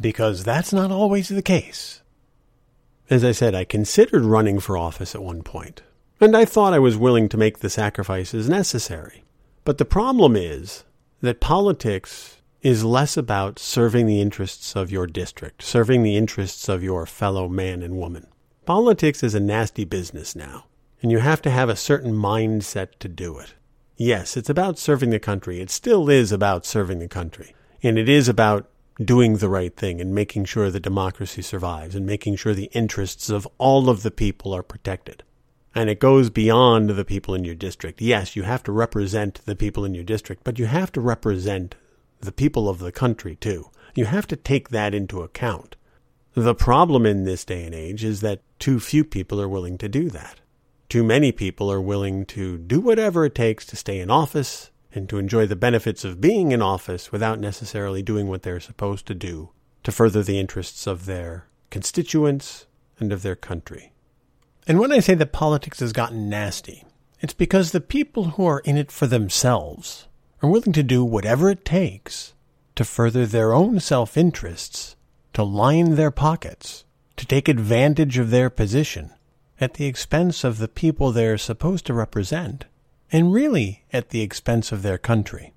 because 0.00 0.44
that's 0.44 0.72
not 0.72 0.92
always 0.92 1.28
the 1.28 1.42
case. 1.42 2.00
As 3.10 3.24
I 3.24 3.32
said, 3.32 3.56
I 3.56 3.64
considered 3.64 4.22
running 4.22 4.60
for 4.60 4.78
office 4.78 5.16
at 5.16 5.22
one 5.22 5.42
point, 5.42 5.82
and 6.20 6.36
I 6.36 6.44
thought 6.44 6.72
I 6.72 6.78
was 6.78 6.96
willing 6.96 7.28
to 7.30 7.36
make 7.36 7.58
the 7.58 7.70
sacrifices 7.70 8.48
necessary. 8.48 9.24
But 9.64 9.78
the 9.78 9.84
problem 9.84 10.36
is 10.36 10.84
that 11.22 11.40
politics 11.40 12.35
is 12.66 12.82
less 12.82 13.16
about 13.16 13.60
serving 13.60 14.06
the 14.06 14.20
interests 14.20 14.74
of 14.74 14.90
your 14.90 15.06
district, 15.06 15.62
serving 15.62 16.02
the 16.02 16.16
interests 16.16 16.68
of 16.68 16.82
your 16.82 17.06
fellow 17.06 17.48
man 17.48 17.80
and 17.80 17.96
woman. 17.96 18.26
Politics 18.64 19.22
is 19.22 19.36
a 19.36 19.40
nasty 19.40 19.84
business 19.84 20.34
now, 20.34 20.64
and 21.00 21.12
you 21.12 21.18
have 21.18 21.40
to 21.40 21.48
have 21.48 21.68
a 21.68 21.76
certain 21.76 22.12
mindset 22.12 22.88
to 22.98 23.06
do 23.06 23.38
it. 23.38 23.54
Yes, 23.96 24.36
it's 24.36 24.50
about 24.50 24.80
serving 24.80 25.10
the 25.10 25.20
country. 25.20 25.60
It 25.60 25.70
still 25.70 26.10
is 26.10 26.32
about 26.32 26.66
serving 26.66 26.98
the 26.98 27.06
country. 27.06 27.54
And 27.84 27.96
it 28.00 28.08
is 28.08 28.28
about 28.28 28.68
doing 29.00 29.36
the 29.36 29.48
right 29.48 29.76
thing 29.76 30.00
and 30.00 30.12
making 30.12 30.46
sure 30.46 30.68
that 30.68 30.80
democracy 30.80 31.42
survives 31.42 31.94
and 31.94 32.04
making 32.04 32.34
sure 32.34 32.52
the 32.52 32.70
interests 32.72 33.30
of 33.30 33.46
all 33.58 33.88
of 33.88 34.02
the 34.02 34.10
people 34.10 34.52
are 34.52 34.64
protected. 34.64 35.22
And 35.72 35.88
it 35.88 36.00
goes 36.00 36.30
beyond 36.30 36.90
the 36.90 37.04
people 37.04 37.32
in 37.32 37.44
your 37.44 37.54
district. 37.54 38.00
Yes, 38.00 38.34
you 38.34 38.42
have 38.42 38.64
to 38.64 38.72
represent 38.72 39.40
the 39.44 39.54
people 39.54 39.84
in 39.84 39.94
your 39.94 40.02
district, 40.02 40.42
but 40.42 40.58
you 40.58 40.66
have 40.66 40.90
to 40.92 41.00
represent 41.00 41.76
the 42.20 42.32
people 42.32 42.68
of 42.68 42.78
the 42.78 42.92
country 42.92 43.36
too. 43.36 43.70
You 43.94 44.06
have 44.06 44.26
to 44.28 44.36
take 44.36 44.68
that 44.70 44.94
into 44.94 45.22
account. 45.22 45.76
The 46.34 46.54
problem 46.54 47.06
in 47.06 47.24
this 47.24 47.44
day 47.44 47.64
and 47.64 47.74
age 47.74 48.04
is 48.04 48.20
that 48.20 48.42
too 48.58 48.78
few 48.78 49.04
people 49.04 49.40
are 49.40 49.48
willing 49.48 49.78
to 49.78 49.88
do 49.88 50.10
that. 50.10 50.40
Too 50.88 51.02
many 51.02 51.32
people 51.32 51.72
are 51.72 51.80
willing 51.80 52.26
to 52.26 52.58
do 52.58 52.80
whatever 52.80 53.24
it 53.24 53.34
takes 53.34 53.64
to 53.66 53.76
stay 53.76 53.98
in 53.98 54.10
office 54.10 54.70
and 54.92 55.08
to 55.08 55.18
enjoy 55.18 55.46
the 55.46 55.56
benefits 55.56 56.04
of 56.04 56.20
being 56.20 56.52
in 56.52 56.62
office 56.62 57.10
without 57.10 57.40
necessarily 57.40 58.02
doing 58.02 58.28
what 58.28 58.42
they're 58.42 58.60
supposed 58.60 59.06
to 59.06 59.14
do 59.14 59.50
to 59.82 59.92
further 59.92 60.22
the 60.22 60.38
interests 60.38 60.86
of 60.86 61.06
their 61.06 61.46
constituents 61.70 62.66
and 62.98 63.12
of 63.12 63.22
their 63.22 63.36
country. 63.36 63.92
And 64.66 64.78
when 64.78 64.92
I 64.92 65.00
say 65.00 65.14
that 65.14 65.32
politics 65.32 65.80
has 65.80 65.92
gotten 65.92 66.28
nasty, 66.28 66.84
it's 67.20 67.34
because 67.34 67.70
the 67.70 67.80
people 67.80 68.30
who 68.30 68.44
are 68.46 68.60
in 68.60 68.76
it 68.76 68.90
for 68.90 69.06
themselves 69.06 70.06
willing 70.50 70.72
to 70.72 70.82
do 70.82 71.04
whatever 71.04 71.50
it 71.50 71.64
takes 71.64 72.34
to 72.74 72.84
further 72.84 73.26
their 73.26 73.52
own 73.52 73.80
self 73.80 74.16
interests 74.16 74.96
to 75.32 75.42
line 75.42 75.96
their 75.96 76.10
pockets, 76.10 76.84
to 77.16 77.26
take 77.26 77.48
advantage 77.48 78.18
of 78.18 78.30
their 78.30 78.48
position 78.48 79.12
at 79.60 79.74
the 79.74 79.86
expense 79.86 80.44
of 80.44 80.58
the 80.58 80.68
people 80.68 81.12
they're 81.12 81.38
supposed 81.38 81.86
to 81.86 81.94
represent, 81.94 82.66
and 83.10 83.32
really 83.32 83.84
at 83.92 84.10
the 84.10 84.20
expense 84.20 84.72
of 84.72 84.82
their 84.82 84.98
country. 84.98 85.52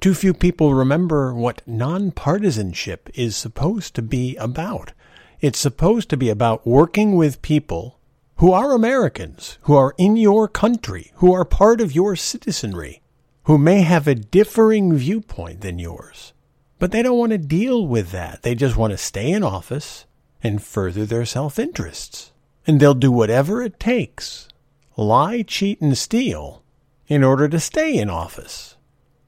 Too 0.00 0.14
few 0.14 0.34
people 0.34 0.74
remember 0.74 1.34
what 1.34 1.62
nonpartisanship 1.66 3.10
is 3.14 3.36
supposed 3.36 3.94
to 3.94 4.02
be 4.02 4.36
about. 4.36 4.92
It's 5.40 5.58
supposed 5.58 6.08
to 6.10 6.16
be 6.16 6.28
about 6.28 6.66
working 6.66 7.16
with 7.16 7.42
people 7.42 7.98
who 8.36 8.52
are 8.52 8.72
Americans, 8.72 9.58
who 9.62 9.74
are 9.74 9.94
in 9.98 10.16
your 10.16 10.48
country, 10.48 11.12
who 11.16 11.32
are 11.32 11.44
part 11.44 11.80
of 11.80 11.94
your 11.94 12.16
citizenry, 12.16 13.01
who 13.44 13.58
may 13.58 13.82
have 13.82 14.06
a 14.06 14.14
differing 14.14 14.94
viewpoint 14.94 15.60
than 15.60 15.78
yours, 15.78 16.32
but 16.78 16.92
they 16.92 17.02
don't 17.02 17.18
want 17.18 17.32
to 17.32 17.38
deal 17.38 17.86
with 17.86 18.10
that. 18.10 18.42
They 18.42 18.54
just 18.54 18.76
want 18.76 18.92
to 18.92 18.98
stay 18.98 19.30
in 19.30 19.42
office 19.42 20.06
and 20.42 20.62
further 20.62 21.06
their 21.06 21.24
self 21.24 21.58
interests. 21.58 22.32
And 22.66 22.78
they'll 22.78 22.94
do 22.94 23.10
whatever 23.10 23.62
it 23.62 23.80
takes 23.80 24.48
lie, 24.96 25.42
cheat, 25.42 25.80
and 25.80 25.96
steal 25.96 26.62
in 27.08 27.24
order 27.24 27.48
to 27.48 27.58
stay 27.58 27.96
in 27.96 28.10
office. 28.10 28.76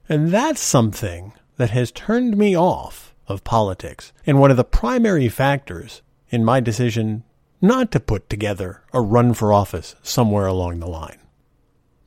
And 0.08 0.28
that's 0.28 0.60
something 0.60 1.32
that 1.56 1.70
has 1.70 1.90
turned 1.90 2.36
me 2.36 2.56
off 2.56 3.14
of 3.26 3.44
politics 3.44 4.12
and 4.26 4.38
one 4.38 4.50
of 4.50 4.56
the 4.56 4.64
primary 4.64 5.28
factors 5.28 6.02
in 6.28 6.44
my 6.44 6.60
decision 6.60 7.24
not 7.60 7.90
to 7.92 8.00
put 8.00 8.28
together 8.28 8.82
a 8.92 9.00
run 9.00 9.32
for 9.32 9.52
office 9.52 9.94
somewhere 10.02 10.46
along 10.46 10.80
the 10.80 10.86
line. 10.86 11.18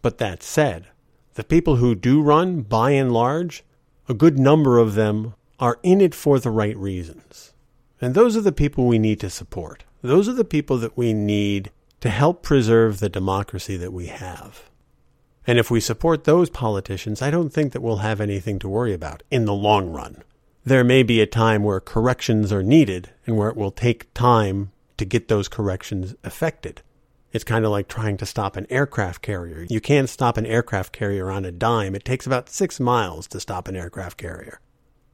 But 0.02 0.20
that 0.20 0.43
said, 0.43 0.88
the 1.38 1.43
people 1.43 1.76
who 1.76 1.93
do 1.93 2.19
run, 2.19 2.62
by 2.62 2.89
and 2.91 3.12
large, 3.12 3.63
a 4.10 4.15
good 4.15 4.39
number 4.39 4.80
of 4.80 4.95
them 4.95 5.36
are 5.60 5.78
in 5.84 6.02
it 6.02 6.15
for 6.15 6.39
the 6.39 6.50
right 6.50 6.76
reasons. 6.76 7.54
And 8.02 8.15
those 8.15 8.36
are 8.36 8.41
the 8.41 8.52
people 8.52 8.88
we 8.88 8.97
need 8.97 9.19
to 9.19 9.30
support. 9.30 9.84
Those 10.02 10.28
are 10.28 10.34
the 10.34 10.43
people 10.43 10.80
that 10.80 10.97
we 10.97 11.13
need 11.13 11.69
to 12.00 12.10
help 12.10 12.41
preserve 12.41 13.00
the 13.00 13.08
democracy 13.08 13.78
that 13.78 13.93
we 13.93 14.08
have. 14.08 14.71
And 15.45 15.60
if 15.60 15.69
we 15.69 15.80
support 15.80 16.23
those 16.23 16.50
politicians, 16.50 17.21
I 17.21 17.30
don't 17.30 17.54
think 17.54 17.71
that 17.73 17.84
we'll 17.84 17.97
have 17.97 18.19
anything 18.19 18.58
to 18.58 18.67
worry 18.67 18.95
about 18.95 19.21
in 19.30 19.45
the 19.45 19.54
long 19.54 19.91
run. 19.91 20.23
There 20.65 20.84
may 20.84 21.04
be 21.04 21.21
a 21.21 21.28
time 21.28 21.62
where 21.62 21.80
corrections 21.80 22.52
are 22.52 22.63
needed 22.63 23.12
and 23.28 23.38
where 23.38 23.50
it 23.50 23.56
will 23.56 23.69
take 23.69 24.12
time 24.15 24.71
to 24.97 25.06
get 25.06 25.28
those 25.28 25.47
corrections 25.47 26.15
effected. 26.23 26.82
It's 27.32 27.44
kind 27.44 27.66
of 27.66 27.72
like 27.72 27.88
trying 27.88 28.18
to 28.18 28.26
stop 28.26 28.56
an 28.56 28.68
aircraft 28.70 29.22
carrier. 29.22 29.66
You 29.70 29.82
can't 29.82 30.10
stop 30.10 30.38
an 30.38 30.46
aircraft 30.46 30.94
carrier 30.94 31.30
on 31.30 31.46
a 31.46 31.52
dime. 31.52 31.94
It 31.94 32.06
takes 32.06 32.26
about 32.26 32.50
six 32.50 32.80
miles 32.80 33.28
to 33.28 33.40
stop 33.40 33.68
an 33.68 33.76
aircraft 33.76 34.18
carrier. 34.18 34.62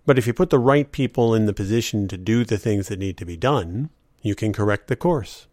But 0.06 0.18
if 0.18 0.28
you 0.28 0.34
put 0.34 0.50
the 0.50 0.60
right 0.60 0.92
people 0.92 1.34
in 1.34 1.46
the 1.46 1.54
position 1.54 2.08
to 2.10 2.18
do 2.18 2.44
the 2.44 2.58
things 2.58 2.88
that 2.88 3.00
need 3.00 3.18
to 3.18 3.26
be 3.26 3.38
done, 3.38 3.90
you 4.22 4.36
can 4.36 4.54
correct 4.54 4.88
the 4.88 4.96
course. 4.96 5.48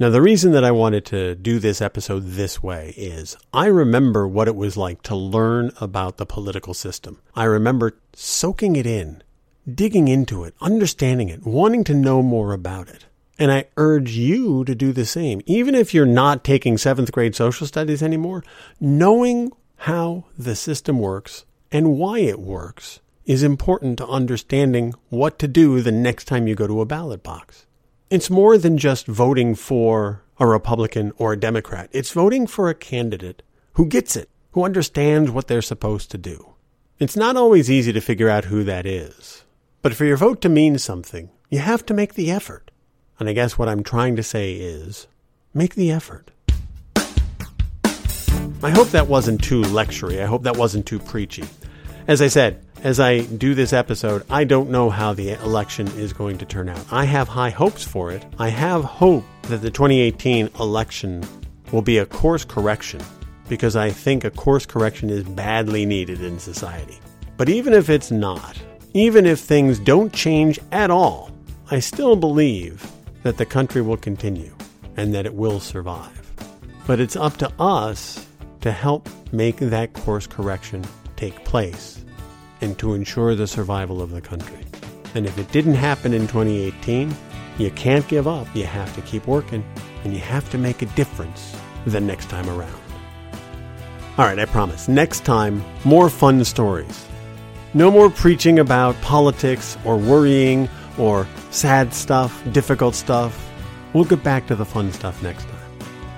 Now, 0.00 0.10
the 0.10 0.22
reason 0.22 0.52
that 0.52 0.62
I 0.62 0.70
wanted 0.70 1.04
to 1.06 1.34
do 1.34 1.58
this 1.58 1.82
episode 1.82 2.20
this 2.24 2.62
way 2.62 2.94
is 2.96 3.36
I 3.52 3.66
remember 3.66 4.28
what 4.28 4.46
it 4.46 4.54
was 4.54 4.76
like 4.76 5.02
to 5.02 5.16
learn 5.16 5.72
about 5.80 6.18
the 6.18 6.26
political 6.26 6.72
system. 6.72 7.20
I 7.34 7.44
remember 7.44 7.98
soaking 8.12 8.76
it 8.76 8.86
in, 8.86 9.24
digging 9.68 10.06
into 10.06 10.44
it, 10.44 10.54
understanding 10.60 11.28
it, 11.28 11.44
wanting 11.44 11.82
to 11.84 11.94
know 11.94 12.22
more 12.22 12.52
about 12.52 12.88
it. 12.88 13.06
And 13.38 13.52
I 13.52 13.66
urge 13.76 14.12
you 14.12 14.64
to 14.64 14.74
do 14.74 14.92
the 14.92 15.06
same. 15.06 15.40
Even 15.46 15.74
if 15.74 15.94
you're 15.94 16.06
not 16.06 16.42
taking 16.42 16.76
seventh 16.76 17.12
grade 17.12 17.36
social 17.36 17.66
studies 17.66 18.02
anymore, 18.02 18.42
knowing 18.80 19.52
how 19.76 20.24
the 20.36 20.56
system 20.56 20.98
works 20.98 21.44
and 21.70 21.96
why 21.96 22.18
it 22.18 22.40
works 22.40 23.00
is 23.24 23.42
important 23.42 23.98
to 23.98 24.06
understanding 24.08 24.94
what 25.10 25.38
to 25.38 25.46
do 25.46 25.80
the 25.80 25.92
next 25.92 26.24
time 26.24 26.48
you 26.48 26.54
go 26.54 26.66
to 26.66 26.80
a 26.80 26.86
ballot 26.86 27.22
box. 27.22 27.66
It's 28.10 28.30
more 28.30 28.56
than 28.56 28.78
just 28.78 29.06
voting 29.06 29.54
for 29.54 30.22
a 30.40 30.46
Republican 30.46 31.12
or 31.18 31.34
a 31.34 31.40
Democrat. 31.40 31.90
It's 31.92 32.10
voting 32.10 32.46
for 32.46 32.68
a 32.68 32.74
candidate 32.74 33.42
who 33.74 33.86
gets 33.86 34.16
it, 34.16 34.30
who 34.52 34.64
understands 34.64 35.30
what 35.30 35.46
they're 35.46 35.62
supposed 35.62 36.10
to 36.10 36.18
do. 36.18 36.54
It's 36.98 37.16
not 37.16 37.36
always 37.36 37.70
easy 37.70 37.92
to 37.92 38.00
figure 38.00 38.28
out 38.28 38.46
who 38.46 38.64
that 38.64 38.86
is. 38.86 39.44
But 39.82 39.94
for 39.94 40.04
your 40.04 40.16
vote 40.16 40.40
to 40.42 40.48
mean 40.48 40.78
something, 40.78 41.30
you 41.50 41.58
have 41.58 41.84
to 41.86 41.94
make 41.94 42.14
the 42.14 42.30
effort. 42.30 42.67
And 43.18 43.28
I 43.28 43.32
guess 43.32 43.58
what 43.58 43.68
I'm 43.68 43.82
trying 43.82 44.16
to 44.16 44.22
say 44.22 44.54
is 44.54 45.06
make 45.52 45.74
the 45.74 45.90
effort. 45.90 46.30
I 48.60 48.70
hope 48.70 48.88
that 48.88 49.06
wasn't 49.06 49.42
too 49.42 49.62
lectury. 49.62 50.22
I 50.22 50.26
hope 50.26 50.42
that 50.42 50.56
wasn't 50.56 50.86
too 50.86 50.98
preachy. 50.98 51.44
As 52.06 52.22
I 52.22 52.28
said, 52.28 52.64
as 52.82 53.00
I 53.00 53.20
do 53.20 53.54
this 53.54 53.72
episode, 53.72 54.24
I 54.30 54.44
don't 54.44 54.70
know 54.70 54.88
how 54.88 55.12
the 55.12 55.32
election 55.32 55.88
is 55.88 56.12
going 56.12 56.38
to 56.38 56.46
turn 56.46 56.68
out. 56.68 56.84
I 56.90 57.04
have 57.04 57.28
high 57.28 57.50
hopes 57.50 57.84
for 57.84 58.12
it. 58.12 58.24
I 58.38 58.48
have 58.48 58.84
hope 58.84 59.24
that 59.42 59.62
the 59.62 59.70
2018 59.70 60.50
election 60.60 61.24
will 61.72 61.82
be 61.82 61.98
a 61.98 62.06
course 62.06 62.44
correction 62.44 63.00
because 63.48 63.76
I 63.76 63.90
think 63.90 64.24
a 64.24 64.30
course 64.30 64.66
correction 64.66 65.10
is 65.10 65.24
badly 65.24 65.86
needed 65.86 66.22
in 66.22 66.38
society. 66.38 66.98
But 67.36 67.48
even 67.48 67.72
if 67.72 67.90
it's 67.90 68.10
not, 68.10 68.60
even 68.94 69.26
if 69.26 69.40
things 69.40 69.78
don't 69.78 70.12
change 70.12 70.58
at 70.72 70.90
all, 70.90 71.30
I 71.70 71.80
still 71.80 72.16
believe 72.16 72.90
that 73.22 73.36
the 73.36 73.46
country 73.46 73.82
will 73.82 73.96
continue 73.96 74.54
and 74.96 75.14
that 75.14 75.26
it 75.26 75.34
will 75.34 75.60
survive. 75.60 76.32
But 76.86 77.00
it's 77.00 77.16
up 77.16 77.36
to 77.38 77.52
us 77.60 78.26
to 78.60 78.72
help 78.72 79.08
make 79.32 79.56
that 79.58 79.92
course 79.92 80.26
correction 80.26 80.84
take 81.16 81.44
place 81.44 82.04
and 82.60 82.78
to 82.78 82.94
ensure 82.94 83.34
the 83.34 83.46
survival 83.46 84.02
of 84.02 84.10
the 84.10 84.20
country. 84.20 84.64
And 85.14 85.26
if 85.26 85.38
it 85.38 85.50
didn't 85.52 85.74
happen 85.74 86.12
in 86.12 86.22
2018, 86.22 87.14
you 87.58 87.70
can't 87.72 88.06
give 88.08 88.26
up. 88.26 88.46
You 88.54 88.64
have 88.64 88.94
to 88.94 89.02
keep 89.02 89.26
working 89.26 89.64
and 90.04 90.12
you 90.12 90.20
have 90.20 90.48
to 90.50 90.58
make 90.58 90.82
a 90.82 90.86
difference 90.86 91.56
the 91.86 92.00
next 92.00 92.28
time 92.28 92.48
around. 92.48 92.80
All 94.16 94.24
right, 94.24 94.38
I 94.38 94.46
promise. 94.46 94.88
Next 94.88 95.24
time, 95.24 95.64
more 95.84 96.10
fun 96.10 96.44
stories. 96.44 97.06
No 97.74 97.90
more 97.90 98.10
preaching 98.10 98.58
about 98.58 99.00
politics 99.00 99.76
or 99.84 99.96
worrying 99.96 100.68
or 100.98 101.26
sad 101.50 101.94
stuff, 101.94 102.42
difficult 102.52 102.94
stuff. 102.94 103.50
We'll 103.92 104.04
get 104.04 104.22
back 104.22 104.46
to 104.48 104.56
the 104.56 104.64
fun 104.64 104.92
stuff 104.92 105.22
next 105.22 105.44
time. 105.44 105.54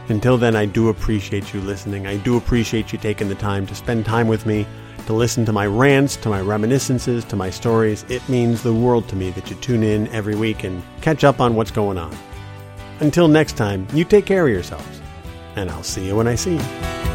Until 0.09 0.37
then, 0.37 0.57
I 0.57 0.67
do 0.67 0.89
appreciate 0.89 1.55
you 1.55 1.61
listening. 1.61 2.07
I 2.07 2.17
do 2.17 2.37
appreciate 2.37 2.93
you 2.93 2.99
taking 2.99 3.29
the 3.29 3.37
time 3.37 3.67
to 3.69 3.75
spend 3.75 4.05
time 4.05 4.27
with 4.27 4.45
me, 4.45 4.67
to 5.07 5.13
listen 5.13 5.45
to 5.45 5.53
my 5.53 5.67
rants, 5.67 6.17
to 6.17 6.29
my 6.29 6.41
reminiscences, 6.41 7.25
to 7.27 7.37
my 7.37 7.49
stories. 7.51 8.05
It 8.09 8.29
means 8.29 8.63
the 8.63 8.75
world 8.75 9.09
to 9.09 9.17
me 9.17 9.31
that 9.31 9.51
you 9.51 9.57
tune 9.57 9.85
in 9.85 10.09
every 10.09 10.35
week 10.35 10.65
and 10.65 10.83
catch 11.01 11.23
up 11.23 11.41
on 11.41 11.55
what's 11.55 11.71
going 11.71 11.97
on. 11.97 12.17
Until 12.99 13.29
next 13.29 13.57
time, 13.57 13.87
you 13.95 14.05
take 14.05 14.27
care 14.27 14.47
of 14.47 14.53
yourselves, 14.53 15.01
and 15.57 15.71
I'll 15.71 15.83
see 15.83 16.07
you 16.07 16.17
when 16.17 16.27
I 16.27 16.35
see 16.35 16.57
you. 16.57 17.10